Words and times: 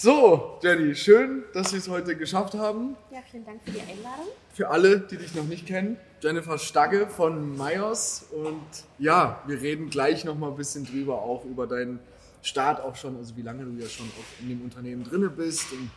So, 0.00 0.60
Jenny, 0.62 0.94
schön, 0.94 1.42
dass 1.52 1.72
wir 1.72 1.80
es 1.80 1.88
heute 1.88 2.14
geschafft 2.14 2.54
haben. 2.54 2.94
Ja, 3.10 3.18
vielen 3.28 3.44
Dank 3.44 3.60
für 3.64 3.72
die 3.72 3.80
Einladung. 3.80 4.28
Für 4.54 4.68
alle, 4.68 5.00
die 5.00 5.16
dich 5.16 5.34
noch 5.34 5.46
nicht 5.46 5.66
kennen, 5.66 5.96
Jennifer 6.20 6.56
Stagge 6.56 7.08
von 7.08 7.56
Mayos. 7.56 8.26
Und 8.30 8.62
ja, 9.00 9.42
wir 9.48 9.60
reden 9.60 9.90
gleich 9.90 10.24
noch 10.24 10.38
mal 10.38 10.50
ein 10.50 10.56
bisschen 10.56 10.84
drüber, 10.84 11.20
auch 11.20 11.44
über 11.44 11.66
deinen 11.66 11.98
Start 12.42 12.80
auch 12.80 12.94
schon, 12.94 13.16
also 13.16 13.36
wie 13.36 13.42
lange 13.42 13.64
du 13.64 13.72
ja 13.72 13.88
schon 13.88 14.06
auch 14.06 14.40
in 14.40 14.50
dem 14.50 14.62
Unternehmen 14.62 15.02
drinne 15.02 15.30
bist 15.30 15.72
und 15.72 15.90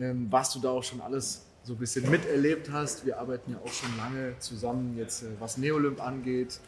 ähm, 0.00 0.28
was 0.30 0.54
du 0.54 0.60
da 0.60 0.70
auch 0.70 0.82
schon 0.82 1.02
alles 1.02 1.42
so 1.64 1.74
ein 1.74 1.78
bisschen 1.78 2.10
miterlebt 2.10 2.72
hast. 2.72 3.04
Wir 3.04 3.18
arbeiten 3.18 3.52
ja 3.52 3.58
auch 3.62 3.70
schon 3.70 3.94
lange 3.98 4.38
zusammen, 4.38 4.96
jetzt 4.96 5.24
äh, 5.24 5.26
was 5.38 5.58
Neolymp 5.58 6.02
angeht. 6.02 6.60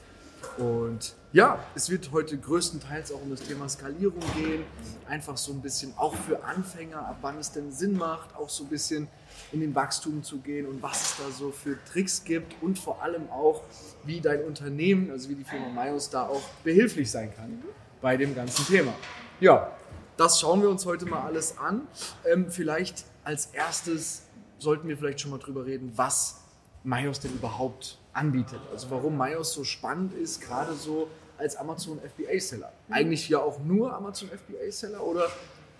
Und 0.58 1.14
ja, 1.32 1.64
es 1.74 1.90
wird 1.90 2.10
heute 2.12 2.36
größtenteils 2.36 3.12
auch 3.12 3.22
um 3.22 3.30
das 3.30 3.40
Thema 3.40 3.68
Skalierung 3.68 4.20
gehen. 4.34 4.64
Einfach 5.08 5.36
so 5.36 5.52
ein 5.52 5.60
bisschen 5.60 5.92
auch 5.96 6.14
für 6.14 6.42
Anfänger, 6.44 6.98
ab 6.98 7.18
wann 7.20 7.38
es 7.38 7.52
denn 7.52 7.70
Sinn 7.70 7.96
macht, 7.96 8.34
auch 8.36 8.48
so 8.48 8.64
ein 8.64 8.68
bisschen 8.68 9.08
in 9.52 9.60
den 9.60 9.74
Wachstum 9.74 10.22
zu 10.22 10.38
gehen 10.38 10.66
und 10.66 10.82
was 10.82 11.02
es 11.02 11.16
da 11.18 11.30
so 11.30 11.50
für 11.50 11.78
Tricks 11.84 12.24
gibt 12.24 12.60
und 12.62 12.78
vor 12.78 13.02
allem 13.02 13.30
auch, 13.30 13.62
wie 14.04 14.20
dein 14.20 14.44
Unternehmen, 14.44 15.10
also 15.10 15.28
wie 15.28 15.34
die 15.34 15.44
Firma 15.44 15.68
Mayos 15.68 16.10
da 16.10 16.26
auch 16.26 16.42
behilflich 16.64 17.10
sein 17.10 17.34
kann 17.34 17.62
bei 18.00 18.16
dem 18.16 18.34
ganzen 18.34 18.66
Thema. 18.66 18.94
Ja, 19.40 19.76
das 20.16 20.40
schauen 20.40 20.62
wir 20.62 20.68
uns 20.68 20.84
heute 20.84 21.06
mal 21.06 21.22
alles 21.22 21.58
an. 21.58 21.86
Ähm, 22.30 22.50
vielleicht 22.50 23.04
als 23.24 23.46
erstes 23.46 24.24
sollten 24.58 24.88
wir 24.88 24.96
vielleicht 24.96 25.20
schon 25.20 25.30
mal 25.30 25.38
drüber 25.38 25.64
reden, 25.64 25.92
was 25.96 26.42
Mayos 26.82 27.20
denn 27.20 27.32
überhaupt 27.32 27.99
anbietet. 28.12 28.60
Also 28.72 28.90
warum 28.90 29.16
Mayos 29.16 29.52
so 29.52 29.64
spannend 29.64 30.14
ist, 30.14 30.40
gerade 30.40 30.74
so 30.74 31.08
als 31.38 31.56
Amazon 31.56 31.98
FBA-Seller. 32.00 32.72
Mhm. 32.88 32.94
Eigentlich 32.94 33.28
ja 33.28 33.38
auch 33.38 33.58
nur 33.60 33.94
Amazon 33.94 34.28
FBA-Seller 34.28 35.02
oder 35.02 35.24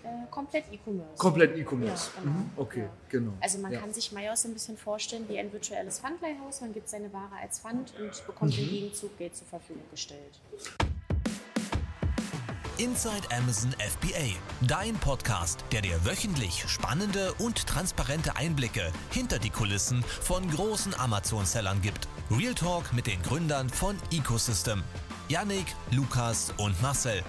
äh, 0.03 0.07
komplett 0.31 0.65
E-Commerce. 0.71 1.17
Komplett 1.17 1.55
E-Commerce. 1.57 2.09
Ja, 2.15 2.21
genau. 2.23 2.35
Mhm. 2.35 2.49
Okay, 2.57 2.79
Ja. 2.81 2.89
genau. 3.09 3.33
Also 3.39 3.59
man 3.59 3.71
ja. 3.71 3.79
kann 3.79 3.93
sich 3.93 4.11
Mayos 4.11 4.45
ein 4.45 4.53
bisschen 4.53 4.75
vorstellen 4.77 5.25
wie 5.29 5.37
ein 5.37 5.53
virtuelles 5.53 5.99
Pfandleihhaus. 5.99 6.61
Man 6.61 6.73
gibt 6.73 6.89
seine 6.89 7.13
Ware 7.13 7.35
als 7.41 7.59
Pfand 7.59 7.93
und 7.99 8.25
bekommt 8.25 8.57
Mhm. 8.57 8.63
im 8.63 8.69
Gegenzug 8.69 9.15
Geld 9.19 9.35
zur 9.35 9.45
Verfügung 9.47 9.83
gestellt. 9.91 10.39
Inside 12.81 13.27
Amazon 13.37 13.71
FBA, 13.73 14.33
dein 14.61 14.95
Podcast, 14.95 15.63
der 15.71 15.83
dir 15.83 16.03
wöchentlich 16.03 16.63
spannende 16.67 17.31
und 17.35 17.67
transparente 17.67 18.35
Einblicke 18.35 18.91
hinter 19.11 19.37
die 19.37 19.51
Kulissen 19.51 20.03
von 20.21 20.49
großen 20.49 20.95
Amazon-Sellern 20.95 21.79
gibt. 21.83 22.07
Real 22.31 22.55
Talk 22.55 22.91
mit 22.91 23.05
den 23.05 23.21
Gründern 23.21 23.69
von 23.69 23.95
Ecosystem. 24.11 24.81
Yannick, 25.29 25.67
Lukas 25.91 26.51
und 26.57 26.81
Marcel. 26.81 27.21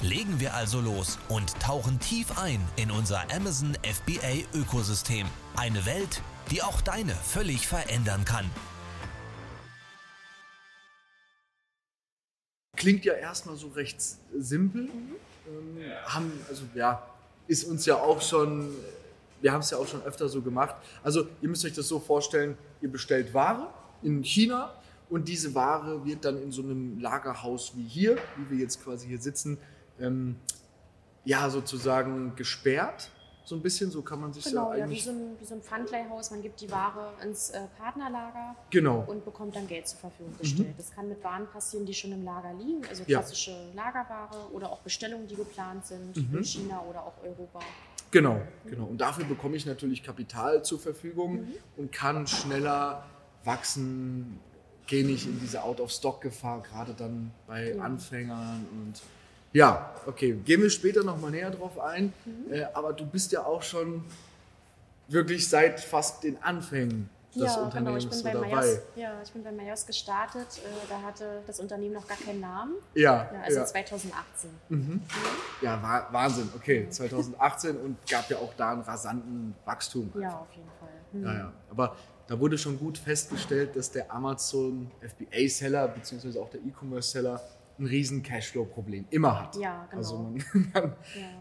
Legen 0.00 0.38
wir 0.38 0.54
also 0.54 0.80
los 0.80 1.18
und 1.28 1.58
tauchen 1.58 1.98
tief 1.98 2.38
ein 2.38 2.64
in 2.76 2.92
unser 2.92 3.24
Amazon 3.34 3.76
FBA 3.82 4.46
Ökosystem. 4.56 5.26
Eine 5.56 5.84
Welt, 5.86 6.22
die 6.52 6.62
auch 6.62 6.80
deine 6.82 7.16
völlig 7.16 7.66
verändern 7.66 8.24
kann. 8.24 8.48
Klingt 12.80 13.04
ja 13.04 13.12
erstmal 13.12 13.56
so 13.56 13.68
recht 13.68 14.00
simpel. 14.38 14.84
Ähm, 14.84 15.82
haben, 16.06 16.32
also 16.48 16.62
ja, 16.74 17.06
ist 17.46 17.64
uns 17.64 17.84
ja 17.84 17.96
auch 17.96 18.22
schon, 18.22 18.74
wir 19.42 19.52
haben 19.52 19.60
es 19.60 19.68
ja 19.68 19.76
auch 19.76 19.86
schon 19.86 20.02
öfter 20.02 20.30
so 20.30 20.40
gemacht. 20.40 20.76
Also 21.02 21.26
ihr 21.42 21.50
müsst 21.50 21.62
euch 21.66 21.74
das 21.74 21.86
so 21.88 22.00
vorstellen, 22.00 22.56
ihr 22.80 22.90
bestellt 22.90 23.34
Ware 23.34 23.68
in 24.02 24.22
China 24.22 24.72
und 25.10 25.28
diese 25.28 25.54
Ware 25.54 26.06
wird 26.06 26.24
dann 26.24 26.42
in 26.42 26.52
so 26.52 26.62
einem 26.62 26.98
Lagerhaus 26.98 27.72
wie 27.76 27.86
hier, 27.86 28.16
wie 28.38 28.56
wir 28.56 28.58
jetzt 28.62 28.82
quasi 28.82 29.08
hier 29.08 29.20
sitzen, 29.20 29.58
ähm, 30.00 30.36
ja 31.26 31.50
sozusagen 31.50 32.34
gesperrt. 32.34 33.10
So 33.44 33.56
ein 33.56 33.62
bisschen, 33.62 33.90
so 33.90 34.02
kann 34.02 34.20
man 34.20 34.32
sich 34.32 34.44
Genau, 34.44 34.70
ja 34.72 34.76
ja, 34.76 34.76
wie 34.76 34.82
eigentlich. 34.84 35.04
so, 35.04 35.10
ein, 35.10 35.36
wie 35.40 35.44
so 35.44 35.54
ein 35.54 35.62
Pfandleihhaus. 35.62 36.30
Man 36.30 36.40
gibt 36.42 36.60
die 36.60 36.70
Ware 36.70 37.12
ins 37.22 37.50
äh, 37.50 37.62
Partnerlager 37.78 38.54
genau. 38.70 39.04
und 39.08 39.24
bekommt 39.24 39.56
dann 39.56 39.66
Geld 39.66 39.88
zur 39.88 39.98
Verfügung 39.98 40.36
gestellt. 40.38 40.74
Das 40.78 40.90
kann 40.92 41.08
mit 41.08 41.22
Waren 41.24 41.46
passieren, 41.48 41.84
die 41.84 41.94
schon 41.94 42.12
im 42.12 42.24
Lager 42.24 42.52
liegen, 42.54 42.82
also 42.88 43.02
Ja. 43.06 43.18
klassische 43.18 43.56
Lagerware 43.74 44.50
oder 44.52 44.70
auch 44.70 44.80
Bestellungen, 44.82 45.26
die 45.26 45.34
geplant 45.34 45.84
sind 45.86 46.16
Mhm. 46.16 46.38
in 46.38 46.44
China 46.44 46.82
oder 46.88 47.02
auch 47.04 47.14
Europa. 47.24 47.58
Genau, 48.12 48.40
genau. 48.66 48.84
Und 48.86 49.00
dafür 49.00 49.24
bekomme 49.24 49.56
ich 49.56 49.66
natürlich 49.66 50.02
Kapital 50.02 50.64
zur 50.64 50.78
Verfügung 50.80 51.46
und 51.76 51.92
kann 51.92 52.26
schneller 52.26 53.04
wachsen, 53.44 54.38
gehe 54.86 55.04
nicht 55.06 55.26
in 55.26 55.38
diese 55.40 55.62
Out-of-Stock-Gefahr, 55.62 56.62
gerade 56.62 56.94
dann 56.94 57.32
bei 57.46 57.74
Ja. 57.74 57.82
Anfängern 57.82 58.66
und 58.72 59.00
ja, 59.52 59.94
okay, 60.06 60.32
gehen 60.44 60.62
wir 60.62 60.70
später 60.70 61.02
nochmal 61.02 61.30
näher 61.30 61.50
drauf 61.50 61.78
ein. 61.80 62.12
Äh, 62.50 62.64
aber 62.74 62.92
du 62.92 63.04
bist 63.06 63.32
ja 63.32 63.44
auch 63.44 63.62
schon 63.62 64.04
wirklich 65.08 65.48
seit 65.48 65.80
fast 65.80 66.22
den 66.22 66.40
Anfängen 66.42 67.10
des 67.34 67.42
ja, 67.42 67.54
genau. 67.54 67.64
Unternehmens 67.66 68.04
Ich 68.04 68.10
bin, 68.10 68.18
so 68.18 68.24
bei 68.24 68.32
dabei. 68.32 68.48
Mayos, 68.48 68.78
ja, 68.96 69.22
ich 69.22 69.30
bin 69.32 69.44
bei 69.44 69.52
Mayos 69.52 69.86
gestartet. 69.86 70.46
Äh, 70.58 70.88
da 70.88 71.00
hatte 71.02 71.42
das 71.46 71.60
Unternehmen 71.60 71.94
noch 71.94 72.06
gar 72.08 72.16
keinen 72.16 72.40
Namen. 72.40 72.74
Ja, 72.94 73.28
Ja, 73.32 73.40
also 73.44 73.58
ja. 73.60 73.66
2018. 73.66 74.50
Mhm. 74.68 75.00
ja 75.62 75.80
Wa- 75.82 76.08
Wahnsinn, 76.12 76.48
okay, 76.56 76.88
2018 76.88 77.76
und 77.76 77.96
gab 78.08 78.28
ja 78.30 78.36
auch 78.38 78.52
da 78.56 78.72
einen 78.72 78.82
rasanten 78.82 79.54
Wachstum. 79.64 80.12
Ja, 80.20 80.38
auf 80.38 80.48
jeden 80.54 80.68
Fall. 80.78 80.88
Hm. 81.12 81.24
Ja, 81.24 81.34
ja. 81.34 81.52
Aber 81.70 81.96
da 82.26 82.38
wurde 82.38 82.56
schon 82.58 82.78
gut 82.78 82.98
festgestellt, 82.98 83.74
dass 83.76 83.90
der 83.90 84.12
Amazon 84.12 84.90
FBA-Seller 85.00 85.88
bzw. 85.88 86.38
auch 86.38 86.50
der 86.50 86.60
E-Commerce-Seller 86.60 87.40
ein 87.80 87.86
riesen 87.86 88.22
Cashflow-Problem 88.22 89.06
immer 89.10 89.40
hat. 89.40 89.56
Ja, 89.56 89.86
genau. 89.90 89.96
Also 89.98 90.18
man, 90.18 90.34
man 90.52 90.72
Ja. 90.74 90.90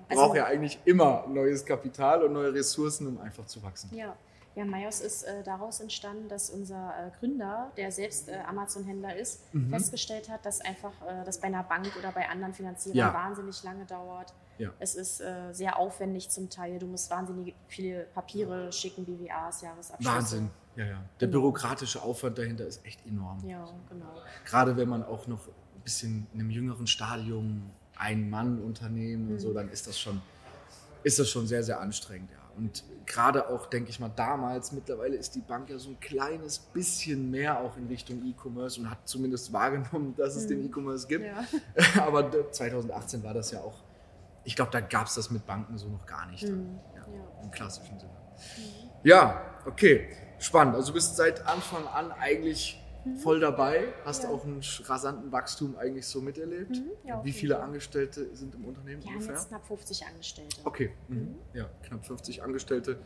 braucht 0.07 0.21
Also- 0.21 0.35
ja 0.35 0.45
eigentlich 0.45 0.79
immer 0.85 1.25
neues 1.27 1.65
Kapital 1.65 2.23
und 2.23 2.33
neue 2.33 2.53
Ressourcen, 2.53 3.07
um 3.07 3.19
einfach 3.19 3.45
zu 3.45 3.61
wachsen. 3.61 3.93
Ja, 3.93 4.15
ja 4.55 4.65
Mayos 4.65 5.01
ist 5.01 5.23
äh, 5.23 5.43
daraus 5.43 5.79
entstanden, 5.81 6.27
dass 6.29 6.49
unser 6.49 6.93
äh, 6.97 7.11
Gründer, 7.19 7.71
der 7.77 7.91
selbst 7.91 8.29
äh, 8.29 8.37
Amazon-Händler 8.47 9.15
ist, 9.17 9.53
Mhm. 9.53 9.69
festgestellt 9.69 10.29
hat, 10.29 10.45
dass 10.45 10.61
einfach 10.61 10.93
äh, 11.07 11.23
das 11.25 11.39
bei 11.39 11.47
einer 11.47 11.63
Bank 11.63 11.91
oder 11.99 12.11
bei 12.11 12.27
anderen 12.29 12.53
Finanzierern 12.53 12.97
Ja. 12.97 13.13
wahnsinnig 13.13 13.61
lange 13.63 13.85
dauert. 13.85 14.33
Ja. 14.57 14.71
Es 14.79 14.95
ist 14.95 15.21
äh, 15.21 15.53
sehr 15.53 15.77
aufwendig 15.79 16.29
zum 16.29 16.49
Teil. 16.49 16.79
Du 16.79 16.85
musst 16.87 17.09
wahnsinnig 17.09 17.55
viele 17.67 18.03
Papiere 18.13 18.71
schicken, 18.73 19.05
BWAs, 19.05 19.61
Jahresabschlüsse. 19.61 20.13
Wahnsinn. 20.15 20.49
Ja, 20.75 20.85
ja. 20.85 21.03
Der 21.19 21.27
Genau. 21.27 21.41
bürokratische 21.41 22.01
Aufwand 22.01 22.37
dahinter 22.37 22.65
ist 22.65 22.85
echt 22.85 23.05
enorm. 23.05 23.39
Ja, 23.45 23.65
genau. 23.89 24.05
Gerade 24.45 24.75
wenn 24.77 24.87
man 24.89 25.03
auch 25.03 25.27
noch 25.27 25.47
bisschen 25.89 26.27
in 26.33 26.39
einem 26.39 26.51
jüngeren 26.51 26.85
Stadium 26.87 27.63
ein 27.97 28.29
Mann-Unternehmen 28.29 29.27
und 29.27 29.33
Mhm. 29.35 29.39
so, 29.39 29.53
dann 29.53 29.69
ist 29.69 29.87
das 29.87 29.99
schon, 29.99 30.21
ist 31.03 31.17
das 31.19 31.29
schon 31.29 31.47
sehr, 31.47 31.63
sehr 31.63 31.79
anstrengend, 31.81 32.29
ja. 32.31 32.37
Und 32.57 32.83
gerade 33.05 33.49
auch, 33.49 33.67
denke 33.67 33.89
ich 33.89 33.99
mal, 33.99 34.11
damals, 34.15 34.71
mittlerweile 34.73 35.15
ist 35.15 35.33
die 35.33 35.39
Bank 35.39 35.69
ja 35.69 35.79
so 35.79 35.89
ein 35.89 35.99
kleines 35.99 36.59
bisschen 36.59 37.31
mehr 37.31 37.59
auch 37.59 37.75
in 37.77 37.87
Richtung 37.87 38.21
E-Commerce 38.25 38.79
und 38.79 38.89
hat 38.89 38.99
zumindest 39.05 39.51
wahrgenommen, 39.59 40.13
dass 40.15 40.35
es 40.35 40.45
den 40.47 40.59
Mhm. 40.59 40.65
E-Commerce 40.67 41.07
gibt. 41.07 41.25
Ja. 41.25 41.43
Aber 42.05 42.23
d- 42.23 42.51
2018 42.51 43.23
war 43.23 43.33
das 43.33 43.51
ja 43.51 43.59
auch, 43.61 43.79
ich 44.43 44.55
glaube, 44.55 44.71
da 44.71 44.79
gab 44.81 45.07
es 45.07 45.15
das 45.15 45.31
mit 45.31 45.45
Banken 45.47 45.77
so 45.77 45.87
noch 45.89 46.05
gar 46.05 46.25
nicht. 46.27 46.43
Mhm. 46.43 46.77
Ja, 46.95 47.01
Ja. 47.13 47.43
Im 47.43 47.51
klassischen 47.51 47.97
Sinne. 47.99 48.11
Mhm. 48.57 48.89
Ja, 49.03 49.41
okay. 49.65 50.09
Spannend. 50.39 50.75
Also 50.75 50.87
du 50.89 50.93
bist 50.93 51.15
seit 51.17 51.45
Anfang 51.47 51.85
an 51.87 52.11
eigentlich 52.13 52.81
voll 53.17 53.39
dabei, 53.39 53.93
hast 54.05 54.23
Mhm. 54.23 54.29
Ja. 54.29 54.35
auch 54.35 54.43
einen 54.45 54.61
rasanten 54.85 55.31
Wachstum 55.31 55.75
eigentlich 55.77 56.05
so 56.07 56.21
miterlebt. 56.21 56.71
Mhm, 56.71 56.91
ja, 57.03 57.23
Wie 57.23 57.31
viele. 57.31 57.59
Angestellte 57.61 58.35
sind 58.35 58.55
im 58.55 58.65
Unternehmen 58.65 59.01
Wir 59.01 59.09
haben 59.09 59.15
ungefähr? 59.17 59.35
jetzt 59.35 59.47
knapp 59.49 59.65
50 59.65 60.05
Angestellte. 60.05 60.57
Okay, 60.63 60.91
mhm. 61.07 61.17
Mhm. 61.17 61.35
ja, 61.53 61.69
knapp 61.83 62.05
50 62.05 62.41
Angestellte, 62.43 62.99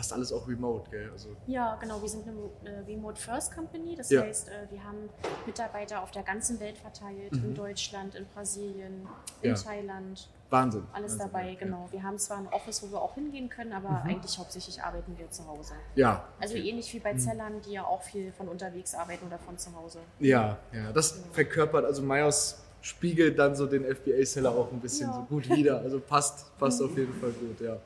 fast 0.00 0.14
alles 0.14 0.32
auch 0.32 0.48
remote, 0.48 0.88
gell? 0.90 1.10
Also, 1.12 1.28
Ja, 1.46 1.76
genau. 1.78 2.00
Wir 2.00 2.08
sind 2.08 2.26
eine 2.26 2.38
äh, 2.74 2.78
Remote 2.86 3.20
First 3.20 3.54
Company. 3.54 3.96
Das 3.96 4.08
Ja. 4.08 4.22
heißt, 4.22 4.48
äh, 4.48 4.52
wir 4.70 4.82
haben 4.82 5.10
Mitarbeiter 5.44 6.02
auf 6.02 6.10
der 6.10 6.22
ganzen 6.22 6.58
Welt 6.58 6.78
verteilt. 6.78 7.32
Mhm. 7.32 7.44
In 7.50 7.54
Deutschland, 7.54 8.14
in 8.14 8.24
Brasilien, 8.34 9.06
in 9.42 9.50
Ja. 9.50 9.54
Thailand. 9.54 10.30
Wahnsinn. 10.48 10.84
Alles 10.94 11.12
Wahnsinn, 11.12 11.18
dabei, 11.32 11.48
ja. 11.50 11.58
genau. 11.58 11.86
Wir 11.90 12.02
haben 12.02 12.18
zwar 12.18 12.38
ein 12.38 12.48
Office, 12.48 12.82
wo 12.82 12.90
wir 12.92 13.02
auch 13.02 13.14
hingehen 13.14 13.50
können, 13.50 13.72
aber 13.74 13.90
Mhm. 13.90 14.10
eigentlich 14.10 14.38
hauptsächlich 14.38 14.82
arbeiten 14.82 15.16
wir 15.18 15.30
zu 15.30 15.46
Hause. 15.46 15.74
Ja. 15.96 16.24
Also 16.40 16.54
okay. 16.54 16.68
ähnlich 16.70 16.92
wie 16.94 16.98
bei 16.98 17.12
Mhm. 17.12 17.18
Zellern, 17.18 17.60
die 17.60 17.72
ja 17.72 17.84
auch 17.84 18.02
viel 18.02 18.32
von 18.32 18.48
unterwegs 18.48 18.94
arbeiten 18.94 19.26
oder 19.26 19.38
von 19.38 19.58
zu 19.58 19.74
Hause. 19.76 19.98
Ja, 20.18 20.56
ja, 20.72 20.92
das 20.92 21.20
verkörpert, 21.32 21.84
also 21.84 22.00
Myers 22.02 22.62
spiegelt 22.80 23.38
dann 23.38 23.54
so 23.54 23.66
den 23.66 23.84
FBA-Seller 23.84 24.50
auch 24.50 24.72
ein 24.72 24.80
bisschen 24.80 25.08
Ja. 25.10 25.14
so 25.16 25.22
gut 25.24 25.46
wieder. 25.50 25.78
Also 25.80 26.00
passt, 26.00 26.56
passt 26.58 26.80
Mhm. 26.80 26.86
auf 26.86 26.96
jeden 26.96 27.14
Fall 27.20 27.30
gut, 27.32 27.60
ja. 27.60 27.76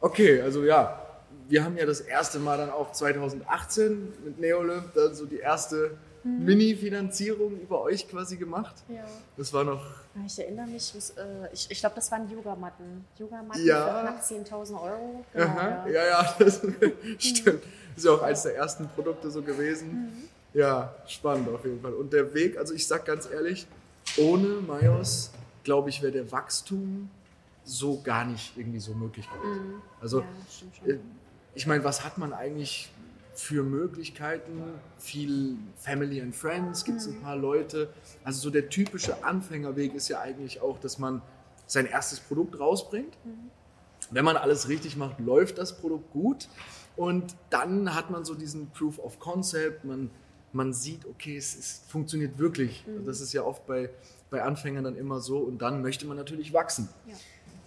Okay, 0.00 0.42
also 0.42 0.64
ja, 0.64 1.00
wir 1.48 1.64
haben 1.64 1.76
ja 1.76 1.86
das 1.86 2.00
erste 2.00 2.38
Mal 2.38 2.56
dann 2.58 2.70
auch 2.70 2.92
2018 2.92 4.12
mit 4.24 4.38
Neolymp 4.40 4.94
dann 4.94 5.14
so 5.14 5.26
die 5.26 5.38
erste 5.38 5.96
Mhm. 6.24 6.44
Mini-Finanzierung 6.46 7.60
über 7.60 7.82
euch 7.82 8.08
quasi 8.08 8.36
gemacht. 8.38 8.74
Ja. 8.88 9.04
Das 9.36 9.52
war 9.52 9.62
noch, 9.62 9.84
Ich 10.26 10.38
erinnere 10.38 10.66
mich, 10.66 10.92
was, 10.96 11.10
äh, 11.10 11.22
ich, 11.52 11.70
ich 11.70 11.78
glaube, 11.80 11.96
das 11.96 12.10
waren 12.10 12.30
Yogamatten. 12.30 13.04
Yogamatten 13.18 13.62
Ja. 13.64 13.84
für 13.86 14.00
knapp 14.06 14.22
10.000 14.22 14.80
Euro. 14.82 15.24
Genau, 15.34 15.44
aha, 15.44 15.86
ja. 15.86 15.92
ja, 15.92 16.04
ja, 16.06 16.34
das 16.38 16.62
stimmt. 17.18 17.62
Ist 17.94 18.04
ja 18.06 18.12
auch 18.12 18.22
eines 18.22 18.42
der 18.42 18.56
ersten 18.56 18.88
Produkte 18.88 19.30
so 19.30 19.42
gewesen. 19.42 19.88
Mhm. 19.90 20.58
Ja, 20.58 20.94
spannend 21.06 21.48
auf 21.50 21.62
jeden 21.64 21.82
Fall. 21.82 21.92
Und 21.92 22.12
der 22.12 22.32
Weg, 22.32 22.56
also 22.56 22.72
ich 22.72 22.86
sag 22.86 23.04
ganz 23.04 23.28
ehrlich, 23.30 23.66
ohne 24.16 24.46
Mayos, 24.66 25.30
glaube 25.62 25.90
ich, 25.90 26.00
wäre 26.00 26.12
der 26.12 26.32
Wachstum 26.32 27.10
so 27.64 28.00
gar 28.02 28.24
nicht 28.24 28.56
irgendwie 28.56 28.80
so 28.80 28.94
möglich 28.94 29.28
gewesen. 29.30 29.74
Mhm. 29.74 29.82
Also 30.00 30.20
ja, 30.20 30.26
stimmt 30.50 30.76
schon. 30.76 31.00
Ich 31.54 31.66
meine, 31.66 31.84
was 31.84 32.04
hat 32.04 32.18
man 32.18 32.32
eigentlich 32.32 32.90
für 33.34 33.62
Möglichkeiten? 33.62 34.62
Viel 34.98 35.56
Family 35.76 36.20
and 36.20 36.34
Friends, 36.34 36.84
gibt 36.84 36.98
es 36.98 37.06
ein 37.06 37.20
paar 37.20 37.36
Leute. 37.36 37.92
Also 38.22 38.40
so 38.40 38.50
der 38.50 38.68
typische 38.68 39.24
Anfängerweg 39.24 39.94
ist 39.94 40.08
ja 40.08 40.20
eigentlich 40.20 40.60
auch, 40.60 40.78
dass 40.78 40.98
man 40.98 41.22
sein 41.66 41.86
erstes 41.86 42.20
Produkt 42.20 42.58
rausbringt. 42.58 43.16
Wenn 44.10 44.24
man 44.24 44.36
alles 44.36 44.68
richtig 44.68 44.96
macht, 44.96 45.18
läuft 45.20 45.58
das 45.58 45.76
Produkt 45.76 46.12
gut. 46.12 46.48
Und 46.96 47.34
dann 47.50 47.94
hat 47.94 48.10
man 48.10 48.24
so 48.24 48.34
diesen 48.34 48.70
Proof 48.70 48.98
of 48.98 49.18
Concept. 49.18 49.84
Man, 49.84 50.10
man 50.52 50.72
sieht, 50.72 51.06
okay, 51.06 51.36
es, 51.36 51.56
es 51.56 51.82
funktioniert 51.88 52.38
wirklich. 52.38 52.84
Das 53.04 53.20
ist 53.20 53.32
ja 53.32 53.42
oft 53.42 53.66
bei, 53.66 53.90
bei 54.30 54.42
Anfängern 54.42 54.84
dann 54.84 54.96
immer 54.96 55.20
so. 55.20 55.38
Und 55.38 55.58
dann 55.62 55.82
möchte 55.82 56.06
man 56.06 56.16
natürlich 56.16 56.52
wachsen. 56.52 56.88
Ja. 57.06 57.14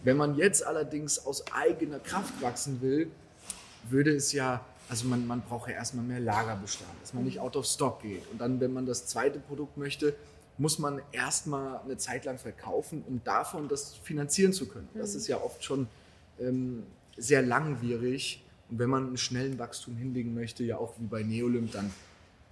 Wenn 0.04 0.16
man 0.16 0.36
jetzt 0.36 0.66
allerdings 0.66 1.26
aus 1.26 1.44
eigener 1.52 2.00
Kraft 2.00 2.42
wachsen 2.42 2.82
will, 2.82 3.12
würde 3.92 4.12
es 4.12 4.32
ja, 4.32 4.64
also 4.90 5.08
man, 5.08 5.28
man 5.28 5.42
braucht 5.42 5.70
ja 5.70 5.76
erstmal 5.76 6.06
mehr 6.06 6.20
Lagerbestand, 6.20 6.92
dass 7.02 7.14
man 7.14 7.24
nicht 7.24 7.40
out 7.40 7.56
of 7.56 7.66
stock 7.66 8.02
geht. 8.02 8.24
Und 8.32 8.40
dann, 8.40 8.60
wenn 8.60 8.74
man 8.74 8.86
das 8.86 9.06
zweite 9.08 9.40
Produkt 9.40 9.78
möchte, 9.78 10.16
muss 10.58 10.80
man 10.80 11.02
erstmal 11.12 11.80
eine 11.82 11.98
Zeit 11.98 12.26
lang 12.26 12.38
verkaufen, 12.38 13.04
um 13.08 13.22
davon 13.24 13.68
das 13.68 13.94
finanzieren 13.96 14.54
zu 14.54 14.68
können. 14.68 14.90
Das 14.96 15.14
ist 15.14 15.28
ja 15.28 15.40
oft 15.42 15.64
schon 15.64 15.88
ähm, 16.40 16.84
sehr 17.16 17.42
langwierig. 17.42 18.44
Und 18.70 18.80
wenn 18.80 18.90
man 18.90 19.08
einen 19.08 19.18
schnellen 19.18 19.60
Wachstum 19.60 19.96
hinlegen 19.96 20.34
möchte, 20.34 20.64
ja 20.64 20.78
auch 20.78 20.94
wie 21.00 21.06
bei 21.06 21.24
Neolymp, 21.24 21.72
dann 21.72 21.92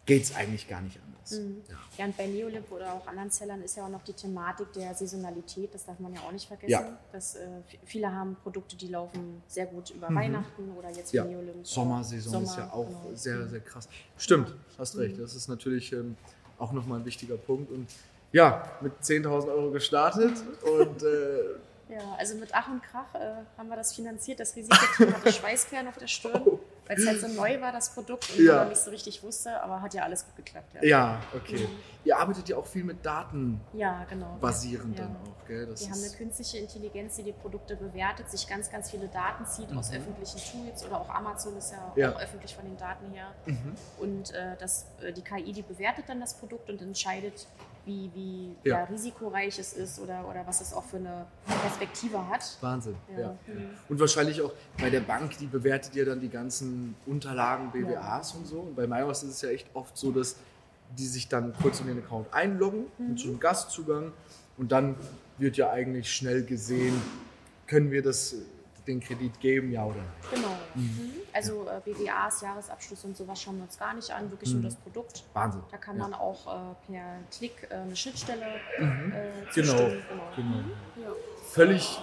geht 0.06 0.24
es 0.24 0.36
eigentlich 0.36 0.68
gar 0.68 0.82
nicht 0.82 1.00
anders. 1.02 1.40
Ja. 1.70 1.76
Ja, 1.98 2.06
und 2.06 2.18
bei 2.18 2.28
Neolib 2.28 2.72
oder 2.72 2.94
auch 2.94 3.08
anderen 3.08 3.32
Sellern 3.32 3.62
ist 3.64 3.78
ja 3.78 3.86
auch 3.86 3.90
noch 3.90 4.04
die 4.04 4.14
Thematik 4.14 4.72
der 4.74 4.94
Saisonalität, 4.94 5.74
das 5.74 5.86
darf 5.86 6.00
man 6.00 6.14
ja 6.14 6.22
auch 6.22 6.32
nicht 6.32 6.48
vergessen. 6.48 6.72
Ja. 6.72 6.98
Dass, 7.12 7.36
äh, 7.36 7.48
viele 7.84 8.12
haben 8.12 8.36
Produkte, 8.44 8.76
die 8.76 8.90
laufen 8.90 9.42
sehr 9.48 9.66
gut 9.66 9.90
über 9.90 10.14
Weihnachten 10.14 10.72
oder 10.78 10.90
jetzt 10.92 11.14
wie 11.14 11.18
Ja, 11.18 11.26
Neolib. 11.26 11.66
Sommersaison 11.66 12.44
ist 12.44 12.58
ja 12.58 12.70
Sommer, 12.70 12.74
auch 12.74 12.88
genau. 12.88 13.16
sehr, 13.16 13.48
sehr 13.48 13.62
krass. 13.62 13.90
Stimmt, 14.18 14.54
hast 14.78 14.98
recht. 14.98 15.20
Das 15.20 15.34
ist 15.36 15.48
natürlich 15.48 15.92
ähm, 15.94 16.16
auch 16.60 16.72
nochmal 16.72 17.00
ein 17.00 17.06
wichtiger 17.06 17.38
Punkt. 17.38 17.72
Und 17.72 17.88
ja, 18.32 18.70
mit 18.82 18.94
10.000 19.02 19.48
Euro 19.48 19.72
gestartet 19.72 20.36
und 20.64 21.02
äh, 21.04 21.56
Ja, 21.88 22.16
also 22.18 22.36
mit 22.36 22.50
Ach 22.52 22.68
und 22.68 22.82
Krach 22.82 23.14
äh, 23.14 23.44
haben 23.58 23.70
wir 23.70 23.76
das 23.76 23.94
finanziert. 23.94 24.40
Das 24.40 24.56
Risikoteam 24.56 25.14
hatte 25.14 25.32
Schweißperlen 25.32 25.88
auf 25.88 25.98
der 25.98 26.08
Stirn, 26.08 26.44
weil 26.88 26.98
es 26.98 27.08
halt 27.08 27.22
so 27.22 27.28
neu 27.28 27.60
war, 27.62 27.72
das 27.72 27.94
Produkt 27.94 28.30
und. 28.32 28.46
Ja. 28.46 28.58
man 28.58 28.70
nicht 28.70 28.82
so 28.82 28.92
richtig 28.92 29.24
wusste, 29.24 29.62
aber 29.62 29.82
hat 29.82 29.94
ja 29.94 30.04
alles 30.04 30.26
gut 30.26 30.36
geklappt. 30.36 30.76
Ja, 30.76 30.84
ja, 30.84 31.22
okay. 31.36 31.68
Ihr 32.06 32.18
arbeitet 32.18 32.48
ja 32.50 32.56
auch 32.58 32.66
viel 32.66 32.84
mit 32.84 33.06
Daten 33.06 33.60
ja 33.74 34.06
genau. 34.10 34.38
basierend 34.40 34.98
ja. 34.98 35.06
dann 35.06 35.16
auch, 35.16 35.48
gell? 35.48 35.66
Das 35.66 35.82
Wir 35.82 35.90
haben 35.92 36.04
eine 36.04 36.14
künstliche 36.14 36.60
Intelligenz, 36.60 37.16
die 37.16 37.24
die 37.24 37.32
Produkte 37.34 37.76
bewertet, 37.76 38.30
sich 38.30 38.48
ganz, 38.48 38.72
ganz 38.72 38.92
viele 38.92 39.08
Daten 39.08 39.46
zieht 39.46 39.76
aus 39.76 39.92
öffentlichen 39.92 40.40
Tools 40.40 40.86
oder 40.86 41.02
auch 41.02 41.10
Amazon 41.10 41.58
ist 41.58 41.72
ja, 41.72 41.78
Mhm. 41.96 42.02
Ja. 42.02 42.14
auch 42.16 42.22
öffentlich 42.22 42.56
von 42.56 42.64
den 42.66 42.78
Daten 42.78 43.10
her. 43.12 43.28
Mhm. 43.46 43.74
Und 43.98 44.32
äh, 44.34 44.56
das, 44.60 44.86
äh, 45.02 45.12
die 45.12 45.22
KI, 45.22 45.52
die 45.52 45.64
bewertet 45.64 46.06
dann 46.08 46.20
das 46.20 46.36
Produkt 46.36 46.70
und 46.70 46.82
entscheidet, 46.82 47.48
wie, 47.86 48.10
wie 48.16 48.56
Ja. 48.64 48.84
risikoreich 48.86 49.60
es 49.60 49.74
ist 49.74 50.00
oder, 50.00 50.28
oder 50.28 50.46
was 50.48 50.62
es 50.62 50.74
auch 50.74 50.84
für 50.84 50.98
eine 50.98 51.26
Perspektive 51.62 52.28
hat. 52.28 52.58
Wahnsinn. 52.62 52.96
Ja. 53.18 53.36
Mhm. 53.48 53.70
Und 53.90 54.00
wahrscheinlich 54.00 54.42
auch 54.42 54.52
bei 54.80 54.90
der 54.90 55.02
Bank, 55.02 55.38
die 55.38 55.46
bewertet 55.48 55.96
ja 55.96 56.06
dann 56.06 56.20
die 56.20 56.30
ganzen 56.30 56.96
Unterlagen, 57.06 57.72
BWAs 57.72 58.34
und 58.34 58.46
so. 58.48 58.60
Und 58.62 58.76
bei 58.76 58.88
Maios 58.88 59.24
ist 59.24 59.32
es 59.32 59.42
ja 59.42 59.50
echt 59.50 59.68
oft 59.74 59.96
so, 59.98 60.12
dass 60.12 60.36
die 60.98 61.06
sich 61.08 61.28
dann 61.28 61.54
kurz 61.62 61.80
in 61.82 61.88
den 61.88 62.00
Account 62.00 62.34
einloggen 62.34 62.86
mit 62.98 63.20
so 63.20 63.28
einem 63.30 63.40
Gastzugang 63.40 64.12
und 64.58 64.72
dann 64.72 64.96
wird 65.38 65.58
ja 65.58 65.70
eigentlich 65.72 66.12
schnell 66.14 66.44
gesehen, 66.44 67.00
können 67.68 67.92
wir 67.92 68.02
das, 68.02 68.36
den 68.88 69.00
Kredit 69.00 69.40
geben, 69.40 69.72
ja 69.72 69.84
oder 69.84 69.96
nein. 69.98 70.06
Genau. 70.36 70.56
Mhm. 70.76 71.12
Also 71.34 71.68
äh, 71.68 71.82
BWAs, 71.84 72.42
Jahresabschluss 72.42 73.04
und 73.04 73.18
sowas 73.18 73.42
schauen 73.42 73.58
wir 73.58 73.64
uns 73.64 73.78
gar 73.80 73.94
nicht 73.96 74.12
an, 74.12 74.30
wirklich 74.30 74.54
nur 74.54 74.62
das 74.62 74.76
Produkt. 74.76 75.24
Wahnsinn. 75.34 75.62
Da 75.72 75.78
kann 75.78 75.96
Mhm. 75.96 76.02
Ja. 76.02 76.06
Mhm. 76.08 76.12
man 76.12 76.20
auch 76.22 76.48
äh, 76.72 76.92
per 76.94 77.18
Klick 77.36 77.68
äh, 77.70 77.74
eine 77.76 77.96
Schnittstelle 77.96 78.46
äh, 78.78 78.82
Genau, 79.56 79.72
zustimmen. 79.72 80.02
genau. 80.36 81.08
Ja. 81.08 81.14
völlig 81.52 82.00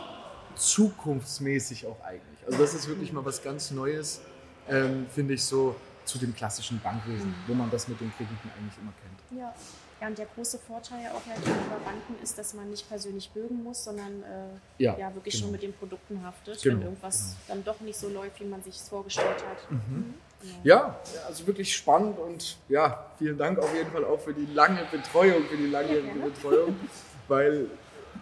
zukunftsmäßig 0.57 1.87
auch 1.87 2.01
eigentlich. 2.05 2.47
Also 2.47 2.59
das 2.59 2.75
ist 2.75 2.89
wirklich 2.89 3.13
mal 3.13 3.25
was 3.25 3.43
ganz 3.43 3.71
Neues, 3.71 4.21
ähm, 4.69 5.07
finde 5.15 5.35
ich 5.35 5.45
so 5.45 5.77
zu 6.05 6.19
dem 6.19 6.35
klassischen 6.35 6.81
Bankwesen, 6.81 7.35
wo 7.47 7.55
man 7.55 7.71
das 7.71 7.89
mit 7.89 8.01
den 8.01 8.13
Krediten 8.17 8.51
eigentlich 8.57 8.79
immer 8.79 8.93
kennt. 9.03 9.41
Ja. 9.41 9.55
ja, 10.01 10.09
und 10.09 10.19
der 10.19 10.27
große 10.27 10.59
Vorteil 10.59 11.09
auch 11.09 11.27
halt 11.27 11.45
gegenüber 11.45 11.79
Banken 11.85 12.23
ist, 12.23 12.37
dass 12.39 12.55
man 12.55 12.71
nicht 12.71 12.89
persönlich 12.89 13.31
bürgen 13.31 13.63
muss, 13.63 13.85
sondern 13.85 14.23
äh, 14.23 14.83
Ja, 14.83 14.97
ja, 14.99 15.15
wirklich 15.15 15.35
genau. 15.35 15.45
schon 15.45 15.53
mit 15.53 15.63
den 15.63 15.73
Produkten 15.73 16.23
haftet, 16.25 16.61
Genau, 16.63 16.77
wenn 16.77 16.83
irgendwas 16.83 17.37
dann 17.49 17.63
doch 17.65 17.81
nicht 17.81 17.99
so 17.99 18.09
läuft, 18.09 18.41
wie 18.41 18.45
man 18.45 18.63
sich 18.63 18.77
es 18.77 18.89
vorgestellt 18.89 19.45
hat. 19.49 19.71
Mhm. 19.71 20.15
Genau. 20.41 20.55
Ja, 20.65 20.97
ja, 21.15 21.21
also 21.29 21.47
wirklich 21.47 21.75
spannend 21.75 22.19
und 22.19 22.57
ja, 22.69 23.07
vielen 23.17 23.39
Dank 23.39 23.61
auf 23.61 23.73
jeden 23.75 23.91
Fall 23.93 24.05
auch 24.05 24.19
für 24.19 24.35
die 24.35 24.47
lange 24.53 24.81
Betreuung, 24.91 25.45
für 25.45 25.57
die 25.57 25.69
langjährige. 25.69 26.19
Betreuung, 26.19 26.75
weil 27.29 27.69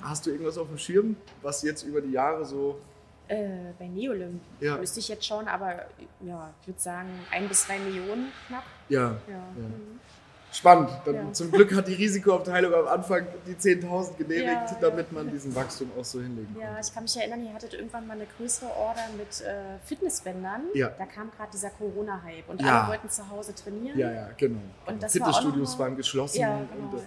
hast 0.02 0.26
du 0.26 0.30
irgendwas 0.30 0.58
auf 0.58 0.68
dem 0.68 0.76
Schirm, 0.78 1.16
was 1.40 1.62
jetzt 1.62 1.82
über 1.82 2.00
die 2.02 2.12
Jahre 2.12 2.44
so, 2.44 2.78
Äh, 3.30 3.72
bei 3.78 3.86
Neolymp 3.86 4.40
Ja. 4.60 4.76
müsste 4.76 4.98
ich 4.98 5.06
jetzt 5.08 5.24
schauen, 5.24 5.46
aber 5.46 5.86
ja, 6.20 6.50
ich 6.60 6.66
würde 6.66 6.80
sagen, 6.80 7.08
ein 7.30 7.46
bis 7.48 7.64
zwei 7.64 7.78
Millionen 7.78 8.32
knapp. 8.48 8.64
ja, 8.88 9.14
Ja. 9.28 9.36
Mhm. 9.56 10.00
spannend. 10.52 10.90
Dann, 11.04 11.14
Ja. 11.14 11.32
Zum 11.32 11.52
Glück 11.52 11.72
hat 11.76 11.86
die 11.86 11.94
Risikoabteilung 11.94 12.74
am 12.74 12.88
Anfang 12.88 13.24
die 13.46 13.54
10.000 13.56 14.16
genehmigt, 14.18 14.46
Ja, 14.48 14.64
ja. 14.66 14.76
damit 14.80 15.12
man 15.12 15.30
diesen 15.30 15.54
Wachstum 15.54 15.92
auch 15.96 16.04
so 16.04 16.20
hinlegen 16.20 16.56
Ja, 16.60 16.72
kann. 16.72 16.80
ich 16.84 16.92
kann 16.92 17.02
mich 17.04 17.16
erinnern, 17.16 17.44
ihr 17.46 17.52
hattet 17.54 17.72
irgendwann 17.74 18.04
mal 18.08 18.14
eine 18.14 18.26
größere 18.36 18.68
Order 18.76 19.04
mit 19.16 19.40
äh, 19.42 19.78
Fitnessbändern. 19.84 20.62
Ja. 20.74 20.88
Da 20.98 21.06
kam 21.06 21.30
gerade 21.30 21.52
dieser 21.52 21.70
Corona-Hype 21.70 22.48
und 22.48 22.60
Ja. 22.60 22.80
alle 22.80 22.88
wollten 22.88 23.08
zu 23.10 23.30
Hause 23.30 23.54
trainieren. 23.54 23.96
Ja, 23.96 24.10
ja, 24.10 24.28
genau. 24.36 24.58
Und 24.86 25.00
das 25.00 25.20
war 25.20 25.28
auch 25.28 25.34
Fitnessstudios 25.36 25.78
mal- 25.78 25.84
waren 25.84 25.96
geschlossen. 25.96 26.40
Ja, 26.40 26.56
und, 26.56 26.68
genau. 26.90 26.96
äh, 27.00 27.06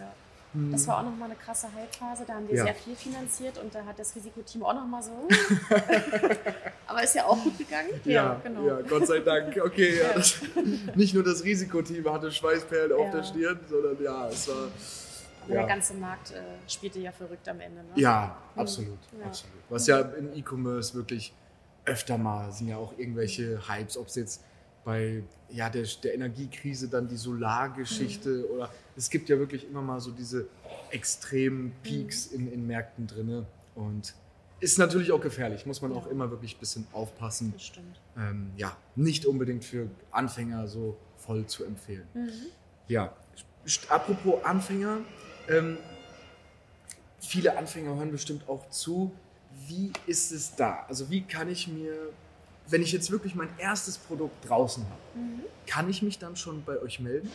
Ja. 0.53 0.71
Das 0.71 0.87
war 0.87 0.99
auch 0.99 1.03
nochmal 1.03 1.29
eine 1.31 1.39
krasse 1.39 1.67
Hype-Phase. 1.73 2.23
Da 2.27 2.35
haben 2.35 2.47
wir 2.47 2.55
Ja. 2.55 2.63
sehr 2.65 2.75
viel 2.75 2.95
finanziert 2.95 3.57
und 3.57 3.73
da 3.73 3.83
hat 3.85 3.97
das 3.97 4.15
Risikoteam 4.15 4.63
auch 4.63 4.73
nochmal 4.75 5.01
so. 5.01 5.11
Aber 6.87 7.03
ist 7.03 7.15
ja 7.15 7.25
auch 7.25 7.41
gut 7.43 7.57
gegangen. 7.57 7.89
Ja, 8.05 8.39
genau. 8.43 8.65
ja, 8.67 8.81
Gott 8.81 9.07
sei 9.07 9.19
Dank. 9.19 9.57
Okay, 9.63 9.99
ja, 9.99 10.13
das, 10.13 10.35
nicht 10.95 11.13
nur 11.13 11.23
das 11.23 11.43
Risikoteam 11.43 12.11
hatte 12.11 12.31
Schweißperlen 12.31 12.91
auf 12.93 13.05
Ja. 13.07 13.11
der 13.11 13.23
Stirn, 13.23 13.59
sondern 13.67 14.03
ja, 14.03 14.27
es 14.27 14.47
war. 14.47 14.55
Aber 15.45 15.53
Ja, 15.53 15.59
der 15.61 15.67
ganze 15.67 15.93
Markt 15.95 16.31
äh, 16.31 16.41
spielte 16.69 16.99
ja 16.99 17.11
verrückt 17.11 17.47
am 17.49 17.59
Ende. 17.59 17.81
Ne? 17.81 17.89
ja 17.95 18.37
absolut, 18.55 18.97
Ja. 19.19 19.25
absolut. 19.25 19.53
Was 19.69 19.87
ja 19.87 19.99
im 19.99 20.33
E-Commerce 20.33 20.93
wirklich 20.93 21.33
öfter 21.85 22.17
mal 22.17 22.51
sind 22.51 22.69
ja 22.69 22.77
auch 22.77 22.93
irgendwelche 22.97 23.59
Hypes, 23.67 23.97
ob 23.97 24.07
es 24.07 24.15
jetzt 24.15 24.43
bei 24.85 25.23
ja, 25.49 25.69
der, 25.69 25.85
der 26.03 26.13
Energiekrise 26.13 26.87
dann 26.87 27.07
die 27.07 27.17
Solargeschichte 27.17 28.29
Mhm. 28.29 28.45
oder 28.55 28.69
es 28.95 29.09
gibt 29.09 29.29
ja 29.29 29.37
wirklich 29.39 29.67
immer 29.67 29.81
mal 29.81 29.99
so 29.99 30.11
diese 30.11 30.47
extremen 30.91 31.73
Peaks 31.83 32.31
Mhm. 32.31 32.35
in, 32.47 32.53
in 32.53 32.67
Märkten 32.67 33.07
drinne 33.07 33.45
und 33.75 34.13
ist 34.59 34.77
natürlich 34.77 35.11
auch 35.11 35.19
gefährlich, 35.21 35.65
muss 35.65 35.81
man 35.81 35.91
auch 35.91 36.05
Ja. 36.05 36.11
immer 36.11 36.29
wirklich 36.31 36.55
ein 36.55 36.59
bisschen 36.59 36.87
aufpassen. 36.93 37.51
Das 37.53 37.63
stimmt. 37.63 37.99
ähm, 38.15 38.51
ja, 38.55 38.77
nicht 38.95 39.25
unbedingt 39.25 39.65
für 39.65 39.89
Anfänger 40.11 40.67
so 40.67 40.97
voll 41.17 41.45
zu 41.47 41.65
empfehlen. 41.65 42.07
Mhm. 42.13 42.29
Ja, 42.87 43.13
apropos 43.89 44.43
Anfänger, 44.43 44.99
ähm, 45.49 45.77
viele 47.19 47.57
Anfänger 47.57 47.95
hören 47.95 48.11
bestimmt 48.11 48.47
auch 48.47 48.69
zu. 48.69 49.11
Wie 49.67 49.91
ist 50.07 50.31
es 50.31 50.55
da? 50.55 50.85
Also 50.87 51.09
wie 51.09 51.21
kann 51.21 51.49
ich 51.49 51.67
mir, 51.67 51.93
wenn 52.67 52.81
ich 52.81 52.91
jetzt 52.91 53.11
wirklich 53.11 53.35
mein 53.35 53.49
erstes 53.57 53.97
Produkt 53.97 54.47
draußen 54.47 54.83
habe, 54.83 55.01
Mhm. 55.19 55.41
kann 55.67 55.89
ich 55.89 56.01
mich 56.01 56.19
dann 56.19 56.35
schon 56.35 56.63
bei 56.63 56.79
euch 56.81 56.99
melden? 56.99 57.29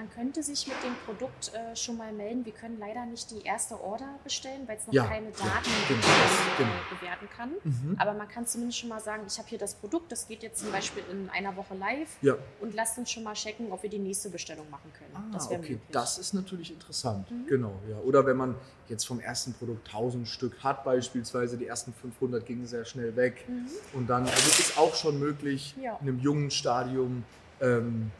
Man 0.00 0.08
könnte 0.08 0.42
sich 0.42 0.66
mit 0.66 0.76
dem 0.82 0.94
Produkt 1.04 1.52
äh, 1.52 1.76
schon 1.76 1.98
mal 1.98 2.10
melden. 2.10 2.42
Wir 2.46 2.54
können 2.54 2.78
leider 2.78 3.04
nicht 3.04 3.30
die 3.30 3.42
erste 3.42 3.78
Order 3.78 4.08
bestellen, 4.24 4.62
weil 4.66 4.78
es 4.78 4.86
noch 4.86 4.94
Ja, 4.94 5.04
keine 5.06 5.26
ja, 5.26 5.32
Daten 5.32 5.70
genau, 5.88 6.00
gibt, 6.00 6.00
die 6.00 6.62
man 6.62 6.70
genau. 6.70 6.70
äh, 6.70 6.94
bewerten 6.98 7.28
kann. 7.36 7.50
Mhm. 7.62 7.96
Aber 7.98 8.14
man 8.14 8.26
kann 8.26 8.46
zumindest 8.46 8.78
schon 8.78 8.88
mal 8.88 9.00
sagen, 9.00 9.24
ich 9.26 9.36
habe 9.36 9.46
hier 9.50 9.58
das 9.58 9.74
Produkt, 9.74 10.10
das 10.10 10.26
geht 10.26 10.42
jetzt 10.42 10.60
zum 10.62 10.72
Beispiel 10.72 11.02
in 11.10 11.28
einer 11.28 11.54
Woche 11.54 11.74
live 11.74 12.08
Ja. 12.22 12.34
und 12.60 12.74
lasst 12.74 12.96
uns 12.96 13.10
schon 13.10 13.24
mal 13.24 13.34
checken, 13.34 13.70
ob 13.72 13.82
wir 13.82 13.90
die 13.90 13.98
nächste 13.98 14.30
Bestellung 14.30 14.70
machen 14.70 14.90
können. 14.96 15.10
Ah, 15.14 15.34
das 15.34 15.48
okay, 15.48 15.58
möglich. 15.58 15.78
das 15.92 16.16
ist 16.16 16.32
natürlich 16.32 16.70
interessant. 16.72 17.30
Mhm. 17.30 17.46
Genau, 17.46 17.74
ja. 17.90 17.98
Oder 17.98 18.24
wenn 18.24 18.38
man 18.38 18.54
jetzt 18.88 19.04
vom 19.04 19.20
ersten 19.20 19.52
Produkt 19.52 19.86
1000 19.88 20.26
Stück 20.26 20.64
hat, 20.64 20.82
beispielsweise, 20.82 21.58
die 21.58 21.66
ersten 21.66 21.92
500 21.92 22.46
gingen 22.46 22.66
sehr 22.66 22.86
schnell 22.86 23.14
weg. 23.16 23.44
Mhm. 23.46 23.66
Und 23.92 24.06
dann 24.08 24.22
also 24.22 24.48
ist 24.48 24.78
auch 24.78 24.94
schon 24.94 25.18
möglich, 25.18 25.74
Ja. 25.78 25.98
in 26.00 26.08
einem 26.08 26.20
jungen 26.20 26.50
Stadium 26.50 27.22
ähm, 27.60 28.10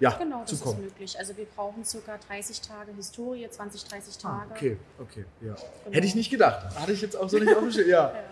ja, 0.00 0.10
Genau, 0.18 0.40
das 0.46 0.58
zu 0.60 0.70
ist 0.70 0.78
möglich. 0.78 1.18
Also 1.18 1.36
wir 1.36 1.46
brauchen 1.46 1.84
circa 1.84 2.18
30 2.28 2.60
Tage 2.60 2.92
Historie, 2.92 3.48
20, 3.50 3.84
30 3.84 4.14
Ah, 4.24 4.44
Tage. 4.46 4.50
okay, 4.52 4.76
okay, 4.98 5.24
ja. 5.40 5.54
Genau. 5.84 5.96
Hätte 5.96 6.06
ich 6.06 6.14
nicht 6.14 6.30
gedacht. 6.30 6.74
Hatte 6.76 6.92
ich 6.92 7.00
jetzt 7.02 7.16
auch 7.16 7.28
so 7.28 7.38
nicht 7.38 7.54
auf. 7.54 7.64
Ja. 7.74 8.12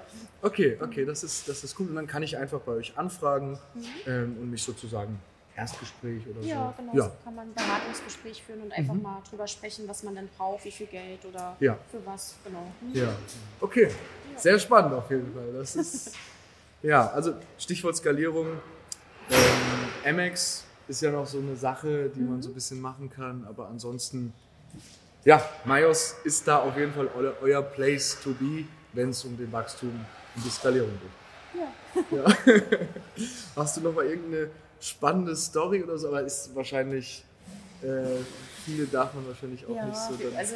Ja. 0.42 0.48
Okay, 0.48 0.78
okay, 0.80 1.04
das 1.04 1.24
ist, 1.24 1.48
das 1.48 1.64
ist 1.64 1.78
cool. 1.80 1.88
Und 1.88 1.96
dann 1.96 2.06
kann 2.06 2.22
ich 2.22 2.36
einfach 2.36 2.60
bei 2.60 2.72
euch 2.72 2.96
anfragen 2.96 3.58
Mhm. 3.74 3.84
ähm, 4.06 4.36
und 4.40 4.50
mich 4.50 4.62
sozusagen 4.62 5.18
Erstgespräch 5.56 6.22
oder 6.28 6.46
Ja, 6.46 6.74
so. 6.76 6.82
genau. 6.82 6.94
Ja, 6.96 7.02
So 7.10 7.10
kann 7.24 7.34
man 7.34 7.48
ein 7.48 7.54
Beratungsgespräch 7.54 8.42
führen 8.44 8.60
und 8.60 8.72
einfach 8.72 8.92
Mhm. 8.94 9.02
mal 9.02 9.22
drüber 9.28 9.46
sprechen, 9.46 9.88
was 9.88 10.02
man 10.02 10.14
denn 10.14 10.28
braucht, 10.36 10.64
wie 10.66 10.70
viel 10.70 10.86
Geld 10.86 11.24
oder 11.24 11.56
Ja. 11.60 11.78
für 11.90 12.04
was. 12.04 12.34
Genau. 12.44 12.70
Mhm. 12.82 12.94
ja. 12.94 13.08
Okay, 13.60 13.90
Sehr 14.36 14.58
spannend 14.58 14.92
auf 14.92 15.10
jeden 15.10 15.32
Fall. 15.32 15.50
Das 15.54 15.74
ist, 15.74 16.14
ja, 16.82 17.08
also 17.10 17.32
Stichwort 17.58 17.96
Skalierung. 17.96 18.48
Ähm, 19.30 19.38
Amex 20.04 20.65
ist 20.88 21.00
ja 21.02 21.10
noch 21.10 21.26
so 21.26 21.38
eine 21.38 21.56
Sache, 21.56 22.10
die 22.14 22.20
man 22.20 22.42
so 22.42 22.50
ein 22.50 22.54
bisschen 22.54 22.80
machen 22.80 23.10
kann, 23.10 23.44
aber 23.48 23.68
ansonsten, 23.68 24.32
ja, 25.24 25.42
Majos 25.64 26.16
ist 26.24 26.46
da 26.46 26.58
auf 26.58 26.76
jeden 26.76 26.92
Fall 26.92 27.08
euer, 27.16 27.34
euer 27.42 27.62
Place 27.62 28.16
to 28.22 28.30
be, 28.30 28.64
wenn 28.92 29.10
es 29.10 29.24
um 29.24 29.36
den 29.36 29.50
Wachstum 29.52 29.90
und 30.36 30.44
die 30.44 30.50
Skalierung 30.50 30.90
geht. 30.90 31.60
Ja. 31.60 32.16
Ja. 32.16 32.24
Hast 33.56 33.76
du 33.76 33.80
noch 33.80 33.94
mal 33.94 34.04
irgendeine 34.06 34.50
spannende 34.80 35.34
Story 35.34 35.82
oder 35.82 35.98
so? 35.98 36.08
Aber 36.08 36.22
ist 36.22 36.54
wahrscheinlich, 36.54 37.24
äh, 37.82 38.18
viele 38.64 38.86
darf 38.86 39.14
man 39.14 39.26
wahrscheinlich 39.26 39.64
auch 39.66 39.74
Ja, 39.74 39.86
nicht 39.86 39.96
so. 39.96 40.14
Dann, 40.14 40.36
also 40.36 40.54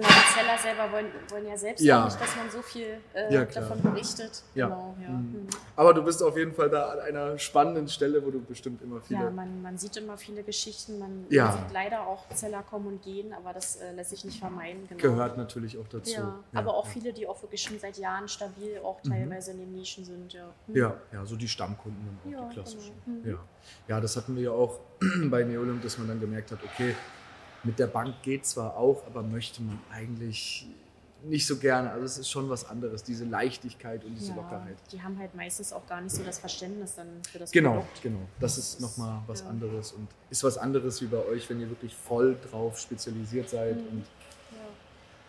genau, 0.00 0.08
die 0.08 0.38
Seller 0.38 0.58
selber 0.58 0.92
wollen, 0.92 1.06
wollen 1.28 1.46
ja 1.46 1.56
selbst 1.56 1.82
Ja. 1.84 2.00
auch 2.00 2.04
nicht, 2.06 2.20
dass 2.20 2.36
man 2.36 2.50
so 2.50 2.62
viel 2.62 2.98
äh, 3.14 3.34
Ja, 3.34 3.44
davon 3.44 3.82
berichtet. 3.82 4.42
Ja. 4.54 4.66
Genau. 4.68 4.94
Mhm. 4.98 5.14
Mhm. 5.42 5.46
aber 5.76 5.94
du 5.94 6.02
bist 6.02 6.22
auf 6.22 6.36
jeden 6.36 6.52
Fall 6.54 6.70
da 6.70 6.90
an 6.90 7.00
einer 7.00 7.38
spannenden 7.38 7.88
Stelle, 7.88 8.24
wo 8.24 8.30
du 8.30 8.40
bestimmt 8.40 8.82
immer 8.82 9.00
viele. 9.00 9.20
Ja, 9.20 9.30
man, 9.30 9.62
man 9.62 9.78
sieht 9.78 9.96
immer 9.96 10.16
viele 10.16 10.42
Geschichten, 10.42 10.98
man, 10.98 11.26
man 11.30 11.52
sieht 11.52 11.72
leider 11.72 12.06
auch 12.06 12.28
Zeller 12.34 12.62
kommen 12.62 12.86
und 12.86 13.02
gehen, 13.02 13.32
aber 13.32 13.52
das 13.52 13.76
äh, 13.76 13.92
lässt 13.92 14.10
sich 14.10 14.24
nicht 14.24 14.38
vermeiden. 14.38 14.86
Genau. 14.88 15.00
gehört 15.00 15.36
natürlich 15.36 15.78
auch 15.78 15.88
dazu. 15.88 16.20
Aber 16.54 16.74
auch 16.74 16.86
viele, 16.86 17.12
die 17.12 17.26
auch 17.26 17.40
wirklich 17.42 17.62
schon 17.62 17.78
seit 17.78 17.96
Jahren 17.98 18.28
stabil 18.28 18.78
auch 18.84 19.02
Mhm. 19.04 19.10
teilweise 19.10 19.50
in 19.52 19.58
den 19.58 19.72
Nischen 19.72 20.04
sind. 20.04 20.32
Ja, 20.32 20.48
Mhm. 20.66 20.76
Ja, 20.76 20.94
ja, 21.12 21.24
so 21.24 21.36
die 21.36 21.48
Stammkunden 21.48 22.18
und 22.24 22.34
auch 22.34 22.40
Ja, 22.42 22.48
die 22.48 22.54
klassischen. 22.54 22.92
genau. 23.04 23.18
Mhm. 23.24 23.30
Ja. 23.30 23.38
ja, 23.88 24.00
das 24.00 24.16
hatten 24.16 24.34
wir 24.36 24.42
ja 24.44 24.50
auch 24.50 24.80
bei 25.30 25.44
Neolymp, 25.44 25.82
dass 25.82 25.96
man 25.98 26.08
dann 26.08 26.20
gemerkt 26.20 26.50
hat, 26.52 26.58
okay, 26.64 26.94
mit 27.64 27.78
der 27.78 27.86
Bank 27.88 28.22
geht 28.22 28.46
zwar 28.46 28.76
auch, 28.76 29.04
aber 29.06 29.22
möchte 29.22 29.62
man 29.62 29.78
eigentlich 29.90 30.66
nicht 31.24 31.46
so 31.46 31.56
gerne. 31.56 31.90
Also 31.90 32.04
es 32.04 32.18
ist 32.18 32.30
schon 32.30 32.48
was 32.48 32.64
anderes, 32.64 33.02
diese 33.02 33.24
Leichtigkeit 33.24 34.04
und 34.04 34.14
diese 34.14 34.30
Ja, 34.30 34.36
Lockerheit. 34.36 34.76
Die 34.92 35.02
haben 35.02 35.18
halt 35.18 35.34
meistens 35.34 35.72
auch 35.72 35.84
gar 35.86 36.00
nicht 36.00 36.14
so 36.14 36.22
das 36.22 36.38
Verständnis 36.38 36.94
dann 36.94 37.08
für 37.30 37.40
das 37.40 37.50
Genau, 37.50 37.72
Produkt. 37.72 38.02
genau. 38.02 38.20
Das 38.38 38.56
ist 38.56 38.80
nochmal 38.80 39.20
was 39.26 39.40
Ja. 39.40 39.48
anderes 39.48 39.92
und 39.92 40.06
ist 40.30 40.44
was 40.44 40.56
anderes 40.58 41.02
wie 41.02 41.06
bei 41.06 41.18
euch, 41.24 41.50
wenn 41.50 41.60
ihr 41.60 41.68
wirklich 41.68 41.94
voll 41.96 42.38
drauf 42.50 42.78
spezialisiert 42.78 43.50
seid. 43.50 43.76
Mhm. 43.76 43.88
Und 43.88 44.04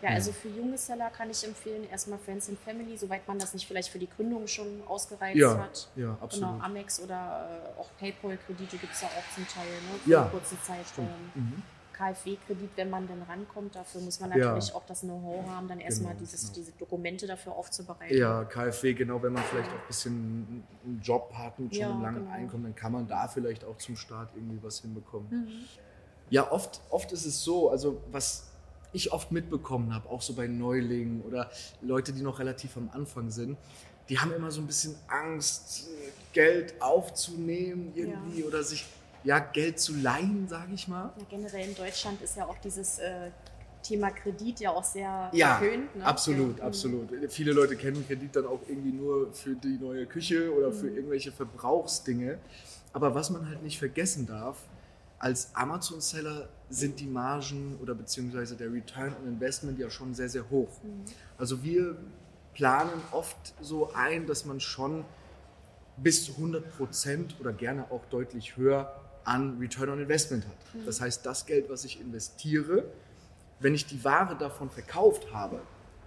Ja. 0.02 0.08
also 0.10 0.32
für 0.32 0.48
junge 0.48 0.78
Seller 0.78 1.10
kann 1.10 1.28
ich 1.28 1.44
empfehlen, 1.44 1.84
erstmal 1.90 2.18
Friends 2.20 2.48
and 2.48 2.58
Family, 2.60 2.96
soweit 2.96 3.26
man 3.28 3.38
das 3.38 3.52
nicht 3.52 3.66
vielleicht 3.66 3.88
für 3.90 3.98
die 3.98 4.08
Gründung 4.08 4.46
schon 4.46 4.82
ausgereizt 4.86 5.36
ja, 5.36 5.58
hat. 5.58 5.88
ja, 5.96 6.16
absolut. 6.20 6.52
Genau, 6.54 6.64
Amex 6.64 7.00
oder 7.00 7.74
äh, 7.76 7.80
auch 7.80 7.88
PayPal-Kredite 7.98 8.78
gibt 8.78 8.94
es 8.94 9.00
ja 9.02 9.08
auch 9.08 9.34
zum 9.34 9.46
Teil, 9.48 9.66
ne? 9.66 9.98
Für 10.04 10.10
Ja, 10.10 10.22
einen 10.22 10.30
kurzen 10.30 10.58
Zeitraum. 10.62 11.10
Mhm. 11.34 11.62
KfW-Kredit, 12.00 12.70
wenn 12.76 12.90
man 12.90 13.06
denn 13.06 13.22
rankommt, 13.22 13.76
dafür 13.76 14.00
muss 14.00 14.18
man 14.20 14.30
Ja. 14.30 14.36
natürlich 14.38 14.74
auch 14.74 14.86
das 14.86 15.00
Know-how 15.00 15.46
haben, 15.48 15.68
dann 15.68 15.80
erstmal 15.80 16.12
Genau, 16.14 16.20
dieses, 16.24 16.40
genau. 16.42 16.54
diese 16.54 16.72
Dokumente 16.72 17.26
dafür 17.26 17.52
aufzubereiten. 17.54 18.16
Ja, 18.16 18.44
KfW, 18.44 18.94
genau, 18.94 19.22
wenn 19.22 19.32
man 19.34 19.44
vielleicht 19.44 19.68
auch 19.68 19.74
ein 19.74 19.86
bisschen 19.86 20.66
einen 20.84 21.00
Job 21.02 21.32
hat 21.34 21.58
und 21.58 21.74
schon 21.74 21.86
Ja, 21.86 21.94
ein 21.94 22.02
langes 22.02 22.22
genau. 22.22 22.34
Einkommen, 22.34 22.64
dann 22.64 22.74
kann 22.74 22.92
man 22.92 23.06
da 23.06 23.28
vielleicht 23.28 23.64
auch 23.64 23.76
zum 23.76 23.96
Start 23.96 24.30
irgendwie 24.34 24.62
was 24.62 24.80
hinbekommen. 24.80 25.28
Mhm. 25.30 25.66
Ja, 26.30 26.50
oft, 26.50 26.80
oft 26.90 27.12
ist 27.12 27.26
es 27.26 27.42
so, 27.44 27.70
also 27.70 28.00
was 28.10 28.46
ich 28.92 29.12
oft 29.12 29.30
mitbekommen 29.30 29.94
habe, 29.94 30.08
auch 30.08 30.22
so 30.22 30.32
bei 30.34 30.46
Neulingen 30.46 31.22
oder 31.22 31.50
Leute, 31.82 32.12
die 32.12 32.22
noch 32.22 32.38
relativ 32.38 32.76
am 32.76 32.88
Anfang 32.92 33.30
sind, 33.30 33.58
die 34.08 34.18
haben 34.18 34.32
immer 34.32 34.50
so 34.50 34.60
ein 34.60 34.66
bisschen 34.66 34.96
Angst, 35.08 35.88
Geld 36.32 36.80
aufzunehmen 36.80 37.92
irgendwie 37.94 38.42
oder 38.44 38.62
sich 38.64 38.84
ja 39.24 39.38
Geld 39.38 39.78
zu 39.78 39.94
leihen, 39.94 40.48
sage 40.48 40.72
ich 40.74 40.88
mal. 40.88 41.12
Ja, 41.16 41.24
generell 41.28 41.68
in 41.68 41.74
Deutschland 41.74 42.20
ist 42.22 42.36
ja 42.36 42.46
auch 42.46 42.58
dieses 42.58 42.98
äh, 42.98 43.30
Thema 43.82 44.10
Kredit 44.10 44.60
ja 44.60 44.70
auch 44.70 44.84
sehr 44.84 45.30
Ja, 45.32 45.56
verpönt. 45.56 45.96
Ne? 45.96 46.04
absolut, 46.04 46.58
ja. 46.58 46.64
absolut. 46.64 47.08
Viele 47.28 47.52
Leute 47.52 47.76
kennen 47.76 48.06
Kredit 48.06 48.36
dann 48.36 48.46
auch 48.46 48.60
irgendwie 48.68 48.92
nur 48.92 49.32
für 49.32 49.54
die 49.54 49.78
neue 49.80 50.06
Küche 50.06 50.54
oder 50.54 50.72
für 50.72 50.88
irgendwelche 50.88 51.32
Verbrauchsdinge. 51.32 52.38
Aber 52.92 53.14
was 53.14 53.30
man 53.30 53.48
halt 53.48 53.62
nicht 53.62 53.78
vergessen 53.78 54.26
darf, 54.26 54.58
als 55.18 55.54
Amazon-Seller 55.54 56.48
sind 56.70 56.98
die 56.98 57.06
Margen 57.06 57.78
oder 57.82 57.94
beziehungsweise 57.94 58.56
der 58.56 58.72
Return 58.72 59.14
on 59.20 59.28
Investment 59.28 59.78
ja 59.78 59.90
schon 59.90 60.14
sehr, 60.14 60.28
sehr 60.28 60.48
hoch. 60.48 60.70
Also 61.36 61.62
wir 61.62 61.96
planen 62.54 63.02
oft 63.12 63.54
so 63.60 63.92
ein, 63.94 64.26
dass 64.26 64.44
man 64.44 64.60
schon 64.60 65.04
bis 65.98 66.24
zu 66.24 66.32
100 66.32 66.76
Prozent 66.76 67.36
oder 67.38 67.52
gerne 67.52 67.90
auch 67.90 68.04
deutlich 68.06 68.56
höher 68.56 68.94
an 69.30 69.58
Return 69.60 69.90
on 69.90 70.00
Investment 70.00 70.44
hat. 70.44 70.56
Das 70.84 71.00
heißt, 71.00 71.24
das 71.24 71.46
Geld, 71.46 71.70
was 71.70 71.84
ich 71.84 72.00
investiere, 72.00 72.84
wenn 73.60 73.74
ich 73.74 73.86
die 73.86 74.02
Ware 74.02 74.36
davon 74.36 74.70
verkauft 74.70 75.32
habe, 75.32 75.60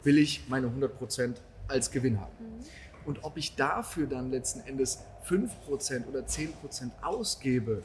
will 0.03 0.17
ich 0.17 0.49
meine 0.49 0.67
100 0.67 0.97
Prozent 0.97 1.41
als 1.69 1.89
Gewinn 1.89 2.19
haben. 2.19 2.33
Und 3.05 3.23
ob 3.23 3.37
ich 3.37 3.55
dafür 3.55 4.07
dann 4.07 4.29
letzten 4.29 4.59
Endes 4.61 4.99
5 5.23 5.61
Prozent 5.61 6.07
oder 6.07 6.27
10 6.27 6.51
Prozent 6.53 6.91
ausgebe, 7.01 7.83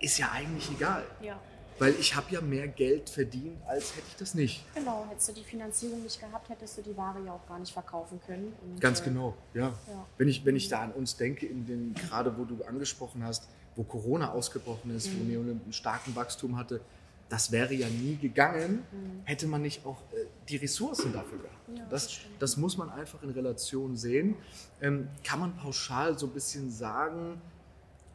ist 0.00 0.16
ja 0.18 0.30
eigentlich 0.32 0.70
egal. 0.70 1.04
Ja, 1.20 1.38
Weil 1.78 1.94
ich 2.00 2.16
habe 2.16 2.26
ja 2.30 2.40
mehr 2.40 2.68
Geld 2.68 3.10
verdient, 3.10 3.58
als 3.66 3.94
hätte 3.96 4.06
ich 4.08 4.16
das 4.16 4.34
nicht. 4.34 4.64
genau. 4.74 5.06
Hättest 5.10 5.28
du 5.28 5.32
die 5.34 5.44
Finanzierung 5.44 6.02
nicht 6.02 6.18
gehabt, 6.18 6.48
hättest 6.48 6.78
du 6.78 6.82
die 6.82 6.96
Ware 6.96 7.18
ja 7.24 7.32
auch 7.32 7.46
gar 7.46 7.58
nicht 7.58 7.72
verkaufen 7.72 8.18
können. 8.26 8.54
Und, 8.62 8.80
Ganz 8.80 9.00
äh, 9.00 9.04
genau, 9.04 9.34
ja. 9.52 9.66
Ja. 9.66 10.06
Wenn, 10.16 10.28
ich, 10.28 10.44
wenn 10.46 10.56
ich 10.56 10.68
da 10.68 10.80
an 10.80 10.92
uns 10.92 11.16
denke, 11.18 11.44
in 11.46 11.66
den, 11.66 11.94
gerade 11.94 12.38
wo 12.38 12.44
du 12.44 12.64
angesprochen 12.64 13.22
hast, 13.24 13.48
wo 13.78 13.84
Corona 13.84 14.32
ausgebrochen 14.32 14.94
ist, 14.94 15.08
wo 15.16 15.22
Neolymp 15.22 15.62
einen 15.62 15.72
starken 15.72 16.14
Wachstum 16.16 16.56
hatte, 16.56 16.80
das 17.28 17.52
wäre 17.52 17.72
ja 17.74 17.88
nie 17.88 18.16
gegangen, 18.16 18.82
hätte 19.24 19.46
man 19.46 19.62
nicht 19.62 19.86
auch 19.86 19.98
äh, 20.12 20.24
die 20.48 20.56
Ressourcen 20.56 21.12
dafür 21.12 21.38
gehabt. 21.38 21.78
Ja, 21.78 21.86
das, 21.88 22.18
das 22.40 22.56
muss 22.56 22.76
man 22.76 22.90
einfach 22.90 23.22
in 23.22 23.30
Relation 23.30 23.96
sehen. 23.96 24.34
Ähm, 24.80 25.08
kann 25.22 25.38
man 25.38 25.56
pauschal 25.56 26.18
so 26.18 26.26
ein 26.26 26.32
bisschen 26.32 26.70
sagen, 26.70 27.40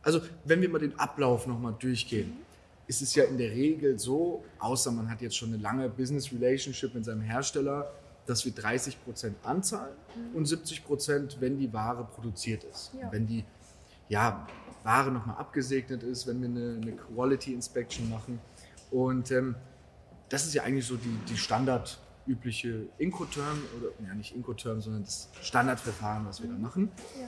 also 0.02 0.20
wenn 0.44 0.60
wir 0.62 0.68
mal 0.68 0.80
den 0.80 1.00
Ablauf 1.00 1.48
nochmal 1.48 1.76
durchgehen, 1.80 2.34
ist 2.88 3.02
es 3.02 3.16
ja 3.16 3.24
in 3.24 3.38
der 3.38 3.52
Regel 3.52 3.98
so, 3.98 4.44
außer 4.60 4.92
man 4.92 5.10
hat 5.10 5.22
jetzt 5.22 5.38
schon 5.38 5.54
eine 5.54 5.62
lange 5.62 5.88
Business 5.88 6.30
Relationship 6.34 6.94
mit 6.94 7.06
seinem 7.06 7.22
Hersteller, 7.22 7.90
dass 8.26 8.44
wir 8.44 8.52
30% 8.52 8.96
anzahlen 9.44 9.96
und 10.34 10.46
70%, 10.46 11.36
wenn 11.40 11.58
die 11.58 11.72
Ware 11.72 12.04
produziert 12.04 12.66
ist. 12.66 12.92
Ja. 13.00 13.10
Wenn 13.12 13.28
die 13.28 13.46
ja, 14.10 14.46
Ware 14.84 15.12
nochmal 15.12 15.38
abgesegnet 15.38 16.04
ist, 16.04 16.28
wenn 16.28 16.42
wir 16.42 16.50
eine, 16.50 16.80
eine 16.82 16.92
Quality 16.94 17.54
Inspection 17.54 18.10
machen. 18.10 18.40
Und 18.92 19.32
ähm, 19.32 19.56
das 20.30 20.46
ist 20.46 20.54
ja 20.54 20.64
eigentlich 20.64 20.86
so 20.86 20.96
die, 20.96 21.20
die 21.30 21.38
standardübliche 21.38 22.88
Incoterm, 22.98 23.62
oder 23.78 23.90
ja 24.08 24.14
nicht 24.14 24.36
Incoterm, 24.36 24.82
sondern 24.82 25.04
das 25.04 25.30
Standardverfahren, 25.42 26.26
was 26.26 26.42
wir 26.42 26.50
da 26.50 26.58
machen. 26.58 26.92
Ja. 27.20 27.28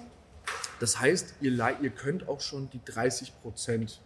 Das 0.80 1.00
heißt, 1.00 1.36
ihr, 1.42 1.52
ihr 1.82 1.90
könnt 1.90 2.28
auch 2.28 2.42
schon 2.42 2.70
die 2.70 2.80
30% 2.80 4.00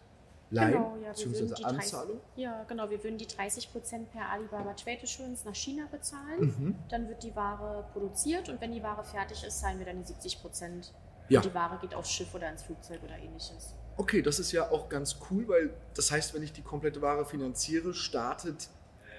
leihen, 0.52 0.74
Genau, 0.74 0.98
ja, 1.04 1.10
beziehungsweise 1.10 1.54
die 1.56 1.62
30, 1.62 1.66
Anzahlung. 1.66 2.20
ja, 2.36 2.64
genau, 2.64 2.90
wir 2.90 3.04
würden 3.04 3.18
die 3.18 3.28
30 3.28 3.72
Prozent 3.72 4.12
per 4.12 4.30
Alibaba 4.30 4.74
Trade 4.74 5.00
Assurance 5.04 5.46
nach 5.46 5.56
China 5.56 5.86
bezahlen. 5.92 6.40
Mhm. 6.40 6.76
Dann 6.90 7.08
wird 7.08 7.24
die 7.24 7.36
Ware 7.36 7.86
produziert 7.94 8.50
und 8.50 8.60
wenn 8.62 8.72
die 8.72 8.84
Ware 8.84 9.04
fertig 9.04 9.44
ist, 9.44 9.60
zahlen 9.60 9.80
wir 9.80 9.86
dann 9.86 10.00
die 10.00 10.08
70 10.08 10.42
Prozent. 10.42 10.94
Ja. 11.30 11.40
Und 11.40 11.46
die 11.46 11.54
Ware 11.54 11.78
geht 11.80 11.94
aufs 11.94 12.12
Schiff 12.12 12.34
oder 12.34 12.50
ins 12.50 12.64
Flugzeug 12.64 13.02
oder 13.04 13.18
ähnliches. 13.18 13.74
Okay, 13.98 14.22
das 14.22 14.40
ist 14.40 14.52
ja 14.52 14.70
auch 14.72 14.90
ganz 14.90 15.18
cool, 15.30 15.48
weil 15.48 15.70
das 15.94 16.12
heißt, 16.12 16.34
wenn 16.34 16.42
ich 16.44 16.54
die 16.54 16.62
komplette 16.62 17.02
Ware 17.02 17.26
finanziere, 17.26 17.94
startet, 17.94 18.70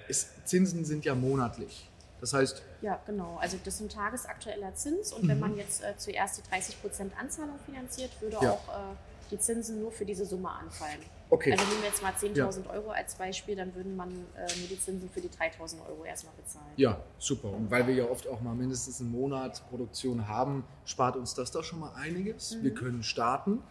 ist, 0.07 0.29
Zinsen 0.47 0.83
sind 0.85 1.05
ja 1.05 1.13
monatlich. 1.15 1.87
Das 2.19 2.33
heißt, 2.33 2.61
Ja, 2.81 2.99
genau. 3.05 3.37
Also 3.41 3.57
das 3.63 3.75
ist 3.75 3.81
ein 3.81 3.89
tagesaktueller 3.89 4.73
Zins 4.75 5.11
und 5.13 5.27
wenn 5.27 5.39
man 5.39 5.55
jetzt 5.57 5.83
äh, 5.83 5.95
zuerst 5.97 6.37
die 6.37 6.49
30 6.49 6.81
Prozent 6.81 7.13
Anzahlung 7.19 7.57
finanziert, 7.65 8.11
würde 8.21 8.37
Mhm. 8.37 8.43
Ja. 8.43 8.51
auch 8.51 8.67
äh, 8.67 8.95
die 9.31 9.39
Zinsen 9.39 9.79
nur 9.81 9.91
für 9.91 10.05
diese 10.05 10.25
Summe 10.25 10.49
anfallen. 10.49 10.99
okay, 11.29 11.53
Also 11.53 11.63
nehmen 11.65 11.81
wir 11.81 11.89
jetzt 11.89 12.03
mal 12.03 12.11
10.000 12.13 12.69
Euro 12.69 12.91
als 12.91 13.15
Beispiel, 13.15 13.55
dann 13.55 13.73
würden 13.73 13.95
man 13.95 14.09
äh, 14.09 14.41
nur 14.59 14.67
die 14.69 14.79
Zinsen 14.79 15.09
für 15.09 15.21
die 15.21 15.29
3.000 15.29 15.75
Euro 15.89 16.03
erstmal 16.05 16.33
bezahlen. 16.35 16.65
ja, 16.75 16.99
super. 17.17 17.49
Und 17.49 17.71
weil 17.71 17.87
wir 17.87 17.93
ja 17.95 18.05
oft 18.05 18.27
auch 18.27 18.41
mal 18.41 18.53
mindestens 18.53 18.99
einen 19.01 19.11
Monat 19.11 19.61
Produktion 19.69 20.27
haben, 20.27 20.63
spart 20.85 21.15
uns 21.15 21.33
das 21.33 21.51
doch 21.51 21.63
schon 21.63 21.79
mal 21.79 21.93
einiges. 21.95 22.55
Mhm. 22.55 22.63
Wir 22.63 22.73
können 22.73 23.03
starten 23.03 23.63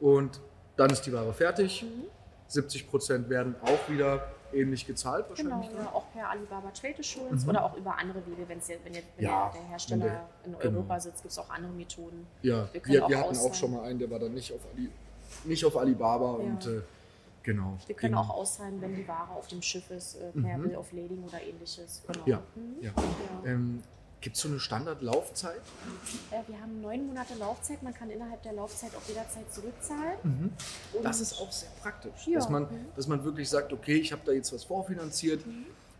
und 0.00 0.40
dann 0.76 0.90
ist 0.90 1.02
die 1.02 1.12
Ware 1.12 1.32
fertig. 1.32 1.84
70 2.48 2.88
Prozent 2.90 3.28
werden 3.30 3.54
auch 3.62 3.88
wieder 3.88 4.26
ähnlich 4.54 4.86
gezahlt 4.86 5.26
Genau, 5.36 5.56
wahrscheinlich. 5.56 5.78
ja, 5.78 5.90
auch 5.92 6.04
per 6.12 6.30
Alibaba 6.30 6.70
Trade 6.70 6.94
Assurance 7.00 7.44
Mhm. 7.44 7.50
oder 7.50 7.64
auch 7.64 7.76
über 7.76 7.98
andere 7.98 8.24
Wege, 8.26 8.48
wenn's 8.48 8.68
jetzt, 8.68 8.84
wenn, 8.84 8.94
jetzt, 8.94 9.06
wenn 9.16 9.24
Ja, 9.24 9.50
der, 9.54 9.62
Hersteller 9.68 10.04
der- 10.04 10.28
in 10.44 10.52
genau. 10.58 10.64
Europa 10.78 11.00
sitzt, 11.00 11.22
gibt 11.22 11.32
es 11.32 11.38
auch 11.38 11.50
andere 11.50 11.72
Methoden. 11.72 12.26
Ja, 12.42 12.64
Wir 12.72 12.74
wir, 12.74 12.80
können 12.80 13.08
wir, 13.08 13.18
auch 13.18 13.22
hatten 13.28 13.36
auch 13.38 13.54
schon 13.54 13.72
mal 13.72 13.82
einen, 13.84 13.98
der 13.98 14.10
war 14.10 14.18
dann 14.18 14.32
nicht 14.34 14.52
auf, 14.52 14.60
Ali, 14.74 14.88
nicht 15.44 15.64
auf 15.64 15.76
Alibaba 15.76 16.24
Ja. 16.38 16.44
und 16.44 16.66
äh, 16.66 16.80
genau. 17.42 17.76
Wir 17.86 17.96
können 17.96 18.14
Ging- 18.14 18.22
auch 18.22 18.30
auszahlen, 18.30 18.80
wenn 18.80 18.94
die 18.94 19.06
Ware 19.08 19.30
auf 19.32 19.46
dem 19.48 19.60
Schiff 19.62 19.90
ist, 19.90 20.16
äh, 20.16 20.30
per 20.32 20.58
Mhm. 20.58 20.62
Bill 20.62 20.76
of 20.76 20.92
Lading 20.92 21.24
oder 21.24 21.42
ähnliches. 21.42 22.02
Genau. 22.06 22.24
Ja, 22.26 22.42
Mhm. 22.54 22.76
Ja. 22.82 22.92
Ähm, 23.44 23.82
Gibt 24.24 24.36
es 24.36 24.42
so 24.42 24.48
eine 24.48 24.58
Standardlaufzeit? 24.58 25.60
Äh, 26.30 26.40
wir 26.50 26.58
haben 26.58 26.80
neun 26.80 27.08
Monate 27.08 27.34
Laufzeit, 27.34 27.82
man 27.82 27.92
kann 27.92 28.08
innerhalb 28.08 28.42
der 28.42 28.54
Laufzeit 28.54 28.92
auch 28.96 29.06
jederzeit 29.06 29.52
zurückzahlen. 29.52 30.16
Mhm. 30.22 30.50
Das 31.02 31.20
ist 31.20 31.38
auch 31.38 31.52
sehr 31.52 31.68
praktisch, 31.82 32.26
Ja. 32.26 32.38
dass, 32.38 32.48
man, 32.48 32.62
Mhm. 32.62 32.86
dass 32.96 33.06
man 33.06 33.22
wirklich 33.22 33.50
sagt, 33.50 33.70
okay, 33.74 33.96
ich 33.96 34.12
habe 34.12 34.22
da 34.24 34.32
jetzt 34.32 34.50
was 34.54 34.64
vorfinanziert, 34.64 35.44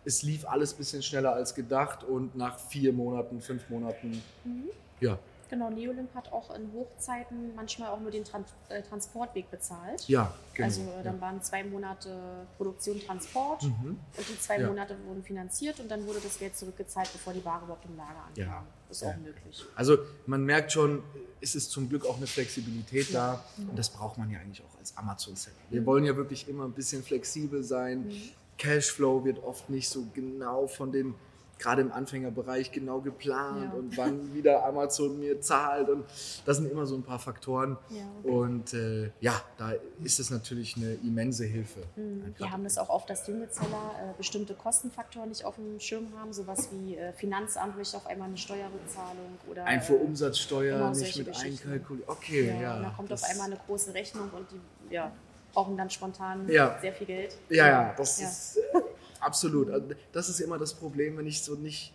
es 0.07 0.23
lief 0.23 0.47
alles 0.49 0.73
ein 0.73 0.79
bisschen 0.79 1.03
schneller 1.03 1.35
als 1.35 1.55
gedacht 1.55 2.03
und 2.03 2.35
nach 2.35 2.59
vier 2.59 2.95
Monaten, 2.95 3.43
fünf 3.43 3.69
Monaten, 3.69 4.23
Mhm. 4.45 4.71
ja, 5.01 5.19
Genau, 5.55 5.71
Neolimp 5.71 6.13
hat 6.15 6.33
auch 6.33 6.55
in 6.57 6.73
Hochzeiten 6.73 7.55
manchmal 7.55 7.91
auch 7.91 8.01
nur 8.01 8.11
den 8.11 8.25
Tran 8.25 8.45
äh, 8.69 8.83
Transportweg 8.83 9.51
bezahlt. 9.51 10.09
ja, 10.09 10.35
genau. 10.53 10.67
Also 10.67 10.81
äh, 10.83 11.03
dann 11.05 11.21
waren 11.21 11.41
zwei 11.43 11.63
Monate 11.63 12.47
Produktion, 12.57 13.01
Transport 13.01 13.63
ja. 13.63 13.69
Mhm. 13.69 13.99
und 14.17 14.29
die 14.29 14.41
zwei 14.41 14.59
Ja. 14.61 14.67
Monate 14.69 14.97
wurden 15.07 15.23
finanziert 15.23 15.79
und 15.81 15.89
dann 15.91 16.05
wurde 16.07 16.19
das 16.21 16.39
Geld 16.39 16.57
zurückgezahlt, 16.57 17.09
bevor 17.13 17.33
die 17.33 17.45
Ware 17.45 17.65
überhaupt 17.65 17.85
im 17.87 17.97
Lager 17.97 18.11
ankam. 18.27 18.35
Ja. 18.45 18.65
Ist 18.91 19.03
Ja. 19.03 19.11
auch 19.11 19.17
möglich. 19.17 19.65
Also 19.77 19.99
man 20.27 20.45
merkt 20.45 20.73
schon, 20.73 21.03
es 21.41 21.55
ist 21.55 21.71
zum 21.71 21.89
Glück 21.89 22.05
auch 22.07 22.17
eine 22.17 22.27
Flexibilität 22.27 23.15
da 23.15 23.45
Mhm. 23.57 23.71
und 23.71 23.79
das 23.79 23.91
braucht 23.91 24.19
man 24.19 24.31
ja 24.31 24.41
eigentlich 24.41 24.63
auch 24.63 24.79
als 24.79 24.97
Amazon-Seller. 24.97 25.57
Wir 25.71 25.87
wollen 25.87 26.05
ja 26.05 26.17
wirklich 26.17 26.49
immer 26.49 26.65
ein 26.65 26.73
bisschen 26.73 27.03
flexibel 27.05 27.63
sein. 27.63 28.07
Mhm. 28.09 28.23
Cashflow 28.59 29.25
wird 29.25 29.43
oft 29.43 29.69
nicht 29.71 29.89
so 29.89 30.05
genau 30.15 30.67
von 30.67 30.91
den, 30.93 31.15
gerade 31.59 31.83
im 31.83 31.93
Anfängerbereich, 31.93 32.73
genau 32.73 33.01
geplant 33.01 33.71
Ja. 33.73 33.79
und 33.79 33.97
wann 33.97 34.35
wieder 34.35 34.65
Amazon 34.65 35.19
mir 35.19 35.41
zahlt 35.41 35.89
und 35.89 36.05
das 36.45 36.57
sind 36.59 36.71
immer 36.71 36.87
so 36.87 36.95
ein 36.97 37.03
paar 37.03 37.19
Faktoren. 37.19 37.77
Ja, 37.91 38.03
okay. 38.23 38.31
Und 38.31 38.75
äh, 38.75 39.11
ja, 39.21 39.41
da 39.57 39.73
ist 40.03 40.19
es 40.21 40.31
natürlich 40.31 40.77
eine 40.77 40.95
immense 41.05 41.45
Hilfe. 41.45 41.81
Mhm. 41.97 42.35
Wir 42.37 42.51
haben 42.51 42.65
das 42.65 42.79
auch 42.79 42.89
oft, 42.89 43.09
dass 43.11 43.27
junge 43.27 43.49
Zeller 43.51 43.93
äh, 44.01 44.17
bestimmte 44.19 44.55
Kostenfaktoren 44.55 45.29
nicht 45.29 45.45
auf 45.45 45.57
dem 45.57 45.79
Schirm 45.81 46.09
haben, 46.19 46.33
sowas 46.33 46.69
wie 46.73 46.97
äh, 46.97 47.13
Finanzamt 47.13 47.77
möchte 47.77 47.97
auf 47.97 48.07
einmal 48.07 48.29
eine 48.29 48.37
Steuerrückzahlung 48.39 49.39
oder 49.51 49.65
Einfuhrumsatzsteuer 49.65 50.79
genau 50.79 50.91
nicht 50.91 51.17
mit 51.17 51.37
einkalkuliert. 51.37 52.09
Okay, 52.09 52.49
ja, 52.49 52.61
ja. 52.61 52.77
und 52.77 52.83
da 52.85 52.91
kommt 52.91 53.13
auf 53.13 53.23
einmal 53.25 53.47
eine 53.47 53.59
große 53.67 53.95
Rechnung 53.95 54.31
und 54.37 54.47
die 54.51 54.95
ja, 54.95 55.11
brauchen 55.53 55.77
dann 55.77 55.89
spontan 55.91 56.49
Ja. 56.49 56.79
sehr 56.81 56.93
viel 56.93 57.07
Geld. 57.07 57.37
Ja, 57.49 57.67
ja, 57.69 57.95
das 57.97 58.21
Ja. 58.21 58.29
ist 58.29 58.57
äh, 58.57 58.61
absolut. 59.25 59.71
Also, 59.71 59.89
das 60.13 60.29
ist 60.29 60.41
immer 60.41 60.59
das 60.59 60.75
Problem, 60.75 61.17
wenn 61.17 61.27
ich 61.27 61.43
so 61.43 61.55
nicht 61.55 61.93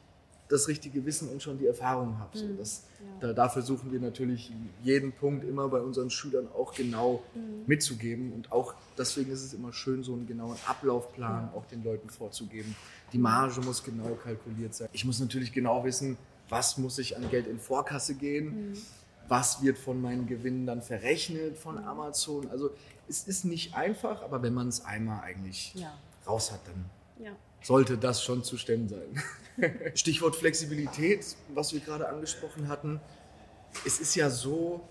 das 0.49 0.67
richtige 0.67 1.05
Wissen 1.05 1.29
und 1.29 1.43
schon 1.43 1.59
die 1.59 1.67
Erfahrung 1.67 2.17
habe. 2.17 2.35
So, 2.35 2.45
Mhm. 2.45 2.57
das, 2.57 2.83
Ja. 2.99 3.05
da, 3.27 3.33
dafür 3.33 3.61
versuchen 3.61 3.91
wir 3.91 3.99
natürlich 3.99 4.51
jeden 4.83 5.11
Punkt 5.11 5.43
immer 5.43 5.69
bei 5.69 5.79
unseren 5.79 6.09
Schülern 6.09 6.47
auch 6.57 6.73
genau 6.73 7.21
Mhm. 7.35 7.63
mitzugeben. 7.67 8.33
Und 8.33 8.51
auch 8.51 8.73
deswegen 8.97 9.31
ist 9.31 9.43
es 9.43 9.53
immer 9.53 9.71
schön, 9.73 10.03
so 10.03 10.13
einen 10.13 10.25
genauen 10.25 10.57
Ablaufplan 10.65 11.49
Ja. 11.49 11.53
auch 11.55 11.65
den 11.67 11.83
Leuten 11.83 12.09
vorzugeben. 12.09 12.75
Die 13.13 13.19
Marge 13.19 13.61
muss 13.61 13.83
genau 13.83 14.15
kalkuliert 14.15 14.73
sein. 14.73 14.89
Ich 14.91 15.05
muss 15.05 15.19
natürlich 15.19 15.51
genau 15.51 15.83
wissen, 15.83 16.17
was 16.49 16.79
muss 16.79 16.97
ich 16.97 17.15
an 17.15 17.29
Geld 17.29 17.45
in 17.45 17.59
Vorkasse 17.59 18.15
gehen, 18.15 18.71
Mhm. 18.71 18.77
was 19.27 19.61
wird 19.61 19.77
von 19.77 20.01
meinen 20.01 20.25
Gewinnen 20.25 20.65
dann 20.65 20.81
verrechnet 20.81 21.59
von 21.59 21.75
Mhm. 21.75 21.83
Amazon. 21.87 22.49
Also 22.49 22.71
es 23.07 23.27
ist 23.27 23.45
nicht 23.45 23.75
einfach, 23.75 24.23
aber 24.23 24.41
wenn 24.41 24.55
man 24.55 24.67
es 24.67 24.83
einmal 24.83 25.21
eigentlich 25.23 25.75
Ja. 25.75 25.93
raus 26.25 26.51
hat, 26.51 26.61
dann 26.65 26.85
Ja. 27.19 27.35
sollte 27.61 27.97
das 27.97 28.23
schon 28.23 28.43
zu 28.43 28.57
stemmen 28.57 28.87
sein. 28.87 29.23
Stichwort 29.95 30.35
Flexibilität, 30.35 31.35
was 31.53 31.73
wir 31.73 31.81
gerade 31.81 32.07
angesprochen 32.07 32.69
hatten. 32.69 33.01
Es 33.85 33.99
ist 33.99 34.15
ja 34.15 34.29
so, 34.29 34.81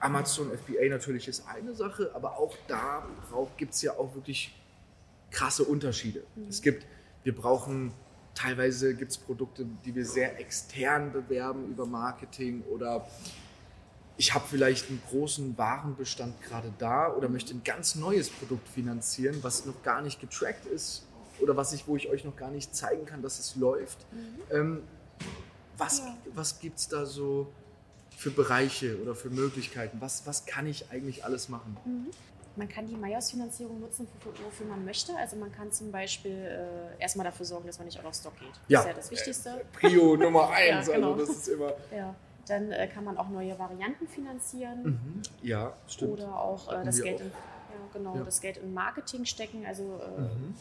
Amazon 0.00 0.50
FBA 0.50 0.88
natürlich 0.90 1.28
ist 1.28 1.46
eine 1.46 1.74
Sache, 1.74 2.10
aber 2.14 2.38
auch 2.38 2.56
da 2.68 3.06
gibt 3.56 3.74
es 3.74 3.82
ja 3.82 3.92
auch 3.92 4.14
wirklich 4.14 4.54
krasse 5.30 5.64
Unterschiede. 5.64 6.24
Es 6.48 6.60
gibt, 6.60 6.86
wir 7.24 7.34
brauchen, 7.34 7.92
teilweise 8.34 8.94
gibt 8.94 9.12
es 9.12 9.18
Produkte, 9.18 9.66
die 9.84 9.94
wir 9.94 10.04
sehr 10.04 10.38
extern 10.40 11.12
bewerben 11.12 11.70
über 11.70 11.86
Marketing 11.86 12.62
oder 12.64 13.06
ich 14.18 14.34
habe 14.34 14.46
vielleicht 14.48 14.88
einen 14.88 15.02
großen 15.10 15.56
Warenbestand 15.58 16.40
gerade 16.42 16.72
da 16.78 17.12
oder 17.12 17.28
möchte 17.28 17.54
ein 17.54 17.62
ganz 17.64 17.94
neues 17.94 18.30
Produkt 18.30 18.68
finanzieren, 18.68 19.38
was 19.42 19.66
noch 19.66 19.82
gar 19.82 20.02
nicht 20.02 20.20
getrackt 20.20 20.66
ist 20.66 21.06
oder 21.40 21.56
was 21.56 21.72
ich, 21.72 21.86
wo 21.88 21.96
ich 21.96 22.08
euch 22.08 22.24
noch 22.24 22.36
gar 22.36 22.50
nicht 22.50 22.74
zeigen 22.74 23.06
kann, 23.06 23.22
dass 23.22 23.38
es 23.38 23.56
läuft. 23.56 23.98
Ähm, 24.50 24.82
was 25.78 25.98
Ja. 25.98 26.16
was 26.34 26.58
gibt 26.58 26.78
es 26.78 26.88
da 26.88 27.04
so 27.06 27.48
für 28.16 28.30
Bereiche 28.30 29.00
oder 29.02 29.14
für 29.14 29.28
Möglichkeiten? 29.30 30.00
Was, 30.00 30.26
was 30.26 30.46
kann 30.46 30.66
ich 30.66 30.90
eigentlich 30.90 31.24
alles 31.24 31.48
machen? 31.48 31.76
Mhm. 31.84 32.06
Man 32.58 32.68
kann 32.70 32.86
die 32.86 32.96
Majos-Finanzierung 32.96 33.80
nutzen, 33.80 34.08
wofür, 34.42 34.66
man 34.66 34.82
möchte. 34.86 35.14
Also 35.18 35.36
man 35.36 35.52
kann 35.52 35.70
zum 35.72 35.92
Beispiel 35.92 36.32
äh, 36.32 37.02
erstmal 37.02 37.24
dafür 37.24 37.44
sorgen, 37.44 37.66
dass 37.66 37.76
man 37.78 37.84
nicht 37.84 37.98
out 37.98 38.06
of 38.06 38.14
stock 38.14 38.32
geht. 38.40 38.48
Ja. 38.68 38.78
Das 38.78 38.84
ist 38.84 38.88
ja 38.88 38.94
das 38.94 39.10
Wichtigste. 39.10 39.64
Prio 39.74 40.16
Nummer 40.16 40.48
eins, 40.48 40.86
Ja, 40.88 40.94
genau. 40.94 41.12
also 41.12 41.26
das 41.26 41.36
ist 41.36 41.48
immer. 41.48 41.74
Ja. 41.94 42.14
Dann 42.48 42.72
äh, 42.72 42.86
kann 42.88 43.04
man 43.04 43.18
auch 43.18 43.28
neue 43.28 43.58
Varianten 43.58 44.08
finanzieren 44.08 44.82
Mhm. 44.84 45.22
Ja, 45.42 45.74
stimmt. 45.86 46.12
oder 46.12 46.34
auch 46.34 46.72
äh, 46.72 46.82
das 46.84 47.02
Geld 47.02 47.20
in, 47.20 47.26
ja, 47.26 47.32
genau, 47.92 48.16
das 48.24 48.40
Geld 48.40 48.56
in 48.56 48.72
Marketing 48.72 49.26
stecken. 49.26 49.66
Also 49.66 49.82
äh, 50.16 50.20
Mhm. 50.22 50.54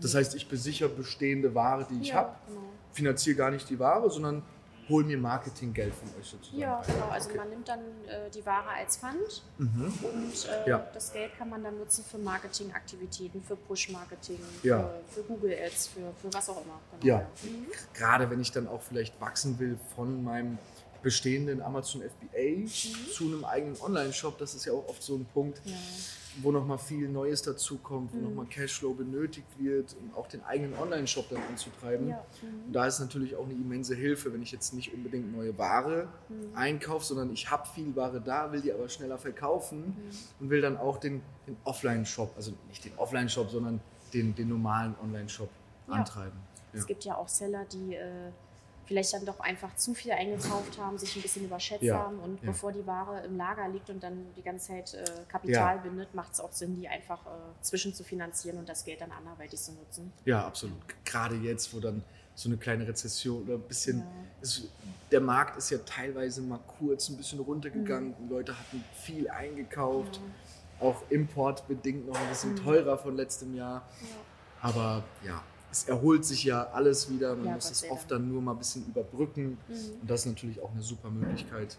Das 0.00 0.14
heißt, 0.14 0.34
ich 0.34 0.48
besichere 0.48 0.88
bestehende 0.88 1.54
Ware, 1.54 1.86
die 1.90 2.00
ich 2.00 2.08
ja, 2.08 2.16
habe, 2.16 2.36
genau. 2.46 2.60
finanziere 2.92 3.36
gar 3.36 3.50
nicht 3.50 3.68
die 3.70 3.78
Ware, 3.78 4.10
sondern 4.10 4.42
hole 4.88 5.04
mir 5.04 5.18
Marketinggeld 5.18 5.92
von 5.94 6.08
euch 6.20 6.26
sozusagen. 6.28 6.60
Ja, 6.60 6.80
genau. 6.86 7.08
Also 7.08 7.28
Okay. 7.30 7.38
man 7.38 7.48
nimmt 7.50 7.68
dann 7.68 7.80
äh, 7.80 8.30
die 8.30 8.44
Ware 8.46 8.68
als 8.78 8.98
Pfand 8.98 9.42
Mhm. 9.58 9.92
und 10.02 10.48
äh, 10.48 10.68
Ja. 10.70 10.86
das 10.94 11.12
Geld 11.12 11.36
kann 11.36 11.48
man 11.50 11.64
dann 11.64 11.76
nutzen 11.78 12.04
für 12.04 12.18
Marketingaktivitäten, 12.18 13.42
für 13.42 13.56
Push-Marketing, 13.56 14.38
Ja. 14.62 14.88
für, 15.10 15.22
für 15.22 15.26
Google 15.26 15.56
Ads, 15.66 15.88
für, 15.88 16.12
für 16.22 16.32
was 16.32 16.48
auch 16.50 16.62
immer. 16.64 16.78
Genau, 17.00 17.04
Ja. 17.16 17.26
Mhm. 17.42 17.66
Gerade 17.94 18.30
wenn 18.30 18.40
ich 18.40 18.52
dann 18.52 18.68
auch 18.68 18.80
vielleicht 18.82 19.20
wachsen 19.20 19.58
will 19.58 19.76
von 19.96 20.22
meinem 20.22 20.58
bestehenden 21.02 21.60
Amazon 21.62 22.02
FBA 22.02 22.56
Mhm. 22.60 22.68
zu 23.12 23.24
einem 23.24 23.44
eigenen 23.44 23.80
Online-Shop, 23.80 24.38
das 24.38 24.54
ist 24.54 24.64
ja 24.64 24.72
auch 24.72 24.88
oft 24.88 25.02
so 25.02 25.14
ein 25.16 25.24
Punkt, 25.26 25.60
ja. 25.64 25.72
wo 26.42 26.52
nochmal 26.52 26.76
viel 26.78 27.08
Neues 27.08 27.40
dazukommt, 27.42 28.12
wo 28.12 28.18
Mhm. 28.18 28.24
nochmal 28.24 28.46
Cashflow 28.46 28.92
benötigt 28.92 29.46
wird, 29.58 29.96
um 29.98 30.14
auch 30.14 30.26
den 30.26 30.44
eigenen 30.44 30.74
Online-Shop 30.78 31.30
dann 31.30 31.40
anzutreiben. 31.48 32.08
Ja. 32.08 32.22
Mhm. 32.42 32.66
Und 32.66 32.72
da 32.74 32.86
ist 32.86 33.00
natürlich 33.00 33.34
auch 33.36 33.44
eine 33.44 33.54
immense 33.54 33.94
Hilfe, 33.94 34.32
wenn 34.34 34.42
ich 34.42 34.52
jetzt 34.52 34.74
nicht 34.74 34.92
unbedingt 34.92 35.34
neue 35.34 35.56
Ware 35.56 36.08
Mhm. 36.28 36.54
einkaufe, 36.54 37.04
sondern 37.06 37.32
ich 37.32 37.50
habe 37.50 37.66
viel 37.68 37.94
Ware 37.96 38.20
da, 38.20 38.52
will 38.52 38.60
die 38.60 38.72
aber 38.72 38.88
schneller 38.88 39.16
verkaufen 39.18 39.78
Mhm. 39.96 40.10
und 40.40 40.50
will 40.50 40.60
dann 40.60 40.76
auch 40.76 40.98
den, 40.98 41.22
den 41.46 41.56
Offline-Shop, 41.64 42.34
also 42.36 42.52
nicht 42.68 42.84
den 42.84 42.92
Offline-Shop, 42.98 43.48
sondern 43.50 43.80
den, 44.12 44.34
den 44.34 44.48
normalen 44.50 44.94
Online-Shop 45.02 45.48
Ja. 45.88 45.94
antreiben. 45.94 46.38
Es 46.74 46.86
gibt 46.86 47.04
ja 47.06 47.16
auch 47.16 47.28
Seller, 47.28 47.64
die 47.64 47.94
äh, 47.94 48.30
vielleicht 48.86 49.12
dann 49.12 49.24
doch 49.26 49.40
einfach 49.40 49.74
zu 49.76 49.94
viel 49.94 50.12
eingekauft 50.12 50.78
haben, 50.78 50.96
sich 50.96 51.14
ein 51.16 51.22
bisschen 51.22 51.44
überschätzt 51.44 51.82
Ja, 51.82 51.98
haben 51.98 52.18
und 52.20 52.40
ja. 52.42 52.50
bevor 52.50 52.72
die 52.72 52.86
Ware 52.86 53.24
im 53.24 53.36
Lager 53.36 53.68
liegt 53.68 53.90
und 53.90 54.02
dann 54.02 54.26
die 54.36 54.42
ganze 54.42 54.68
Zeit 54.68 54.94
äh, 54.94 55.04
Kapital 55.28 55.78
bindet, 55.80 56.14
macht 56.14 56.32
es 56.34 56.40
auch 56.40 56.52
Sinn, 56.52 56.76
die 56.80 56.88
einfach 56.88 57.24
äh, 57.26 57.28
zwischen 57.62 57.92
zu 57.94 58.04
finanzieren 58.04 58.58
und 58.58 58.68
das 58.68 58.84
Geld 58.84 59.00
dann 59.00 59.10
anderweitig 59.10 59.60
zu 59.60 59.72
nutzen. 59.72 60.12
Ja, 60.24 60.46
absolut. 60.46 60.78
Gerade 61.04 61.34
jetzt, 61.36 61.74
wo 61.74 61.80
dann 61.80 62.02
so 62.34 62.48
eine 62.48 62.58
kleine 62.58 62.86
Rezession 62.86 63.42
oder 63.44 63.54
ein 63.54 63.62
bisschen. 63.62 63.98
Ja. 63.98 64.06
Es, 64.42 64.62
der 65.10 65.20
Markt 65.20 65.56
ist 65.56 65.70
ja 65.70 65.78
teilweise 65.78 66.42
mal 66.42 66.60
kurz 66.78 67.08
ein 67.08 67.16
bisschen 67.16 67.40
runtergegangen. 67.40 68.10
Mhm. 68.10 68.14
Die 68.28 68.34
Leute 68.34 68.58
hatten 68.58 68.84
viel 69.02 69.28
eingekauft. 69.30 70.20
Auch 70.78 71.02
importbedingt 71.10 72.06
noch 72.06 72.20
ein 72.20 72.28
bisschen 72.28 72.52
Mhm. 72.52 72.56
teurer 72.64 72.98
von 72.98 73.16
letztem 73.16 73.54
Jahr. 73.54 73.88
Ja. 74.02 74.06
Aber 74.68 75.02
ja, 75.24 75.42
es 75.76 75.88
erholt 75.88 76.24
sich 76.24 76.44
ja 76.44 76.70
alles 76.72 77.10
wieder. 77.10 77.34
Man 77.36 77.46
Ja, 77.46 77.54
muss 77.54 77.70
es 77.70 77.88
oft 77.90 78.10
dann 78.10 78.28
nur 78.28 78.40
mal 78.40 78.52
ein 78.52 78.58
bisschen 78.58 78.86
überbrücken. 78.86 79.58
Mhm. 79.68 80.00
Und 80.00 80.10
das 80.10 80.20
ist 80.20 80.26
natürlich 80.26 80.60
auch 80.60 80.72
eine 80.72 80.82
super 80.82 81.10
Möglichkeit, 81.10 81.76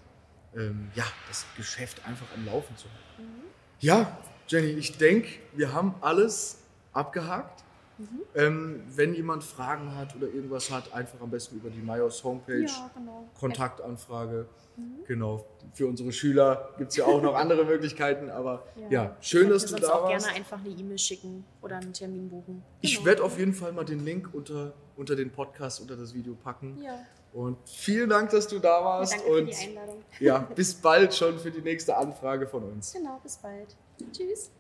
ähm, 0.56 0.90
ja, 0.96 1.06
das 1.28 1.46
Geschäft 1.56 2.06
einfach 2.06 2.28
am 2.36 2.46
Laufen 2.46 2.76
zu 2.78 2.86
halten. 2.86 3.32
Mhm. 3.32 3.44
Ja, 3.80 4.18
Jenny, 4.48 4.70
ich 4.72 4.98
denke, 4.98 5.30
wir 5.56 5.74
haben 5.74 5.96
alles 6.02 6.60
abgehakt. 6.94 7.64
Mhm. 7.98 8.22
Ähm, 8.36 8.84
wenn 8.96 9.14
jemand 9.16 9.44
Fragen 9.44 9.96
hat 9.96 10.16
oder 10.16 10.28
irgendwas 10.28 10.70
hat, 10.72 10.94
einfach 10.94 11.20
am 11.22 11.32
besten 11.32 11.56
über 11.58 11.70
die 11.70 11.82
Myos 11.82 12.24
Homepage, 12.24 12.62
Ja, 12.66 12.92
genau. 12.96 13.28
Kontaktanfrage. 13.40 14.48
Mhm. 14.76 15.04
Genau, 15.08 15.44
für 15.74 15.88
unsere 15.88 16.12
Schüler 16.12 16.70
gibt 16.78 16.92
es 16.92 16.98
ja 16.98 17.06
auch 17.06 17.22
noch 17.22 17.34
andere 17.36 17.66
Möglichkeiten, 17.66 18.30
aber 18.30 18.64
ja, 18.90 19.16
schön, 19.22 19.50
Könnt 19.50 19.56
dass 19.56 19.66
du 19.66 19.76
da 19.78 19.94
auch 19.94 20.04
warst. 20.10 20.26
gerne 20.28 20.38
einfach 20.40 20.60
eine 20.60 20.70
E-Mail 20.70 21.00
schicken 21.00 21.44
oder 21.62 21.78
einen 21.78 21.94
Termin 21.94 22.30
buchen. 22.30 22.64
Ich 22.82 22.96
Genau. 22.96 23.06
werde 23.08 23.24
auf 23.24 23.40
jeden 23.40 23.54
Fall 23.54 23.72
mal 23.72 23.86
den 23.86 24.06
Link 24.06 24.30
unter, 24.34 24.74
unter 24.96 25.16
den 25.16 25.32
Podcast, 25.32 25.82
unter 25.82 25.96
das 25.96 26.14
Video 26.14 26.36
packen. 26.36 26.78
Ja, 26.82 27.00
Und 27.34 27.58
vielen 27.68 28.10
Dank, 28.10 28.30
dass 28.30 28.48
du 28.48 28.60
da 28.60 28.84
warst. 28.86 29.14
danke 29.14 29.26
für 29.26 29.40
und 29.42 29.48
die 29.48 29.56
Einladung. 29.70 30.04
ja, 30.20 30.38
bis 30.56 30.76
bald 30.76 31.14
schon 31.16 31.40
für 31.40 31.50
die 31.50 31.62
nächste 31.62 31.98
Anfrage 31.98 32.48
von 32.48 32.64
uns. 32.64 32.94
Genau, 32.94 33.20
bis 33.24 33.38
bald. 33.38 33.76
Tschüss. 34.12 34.52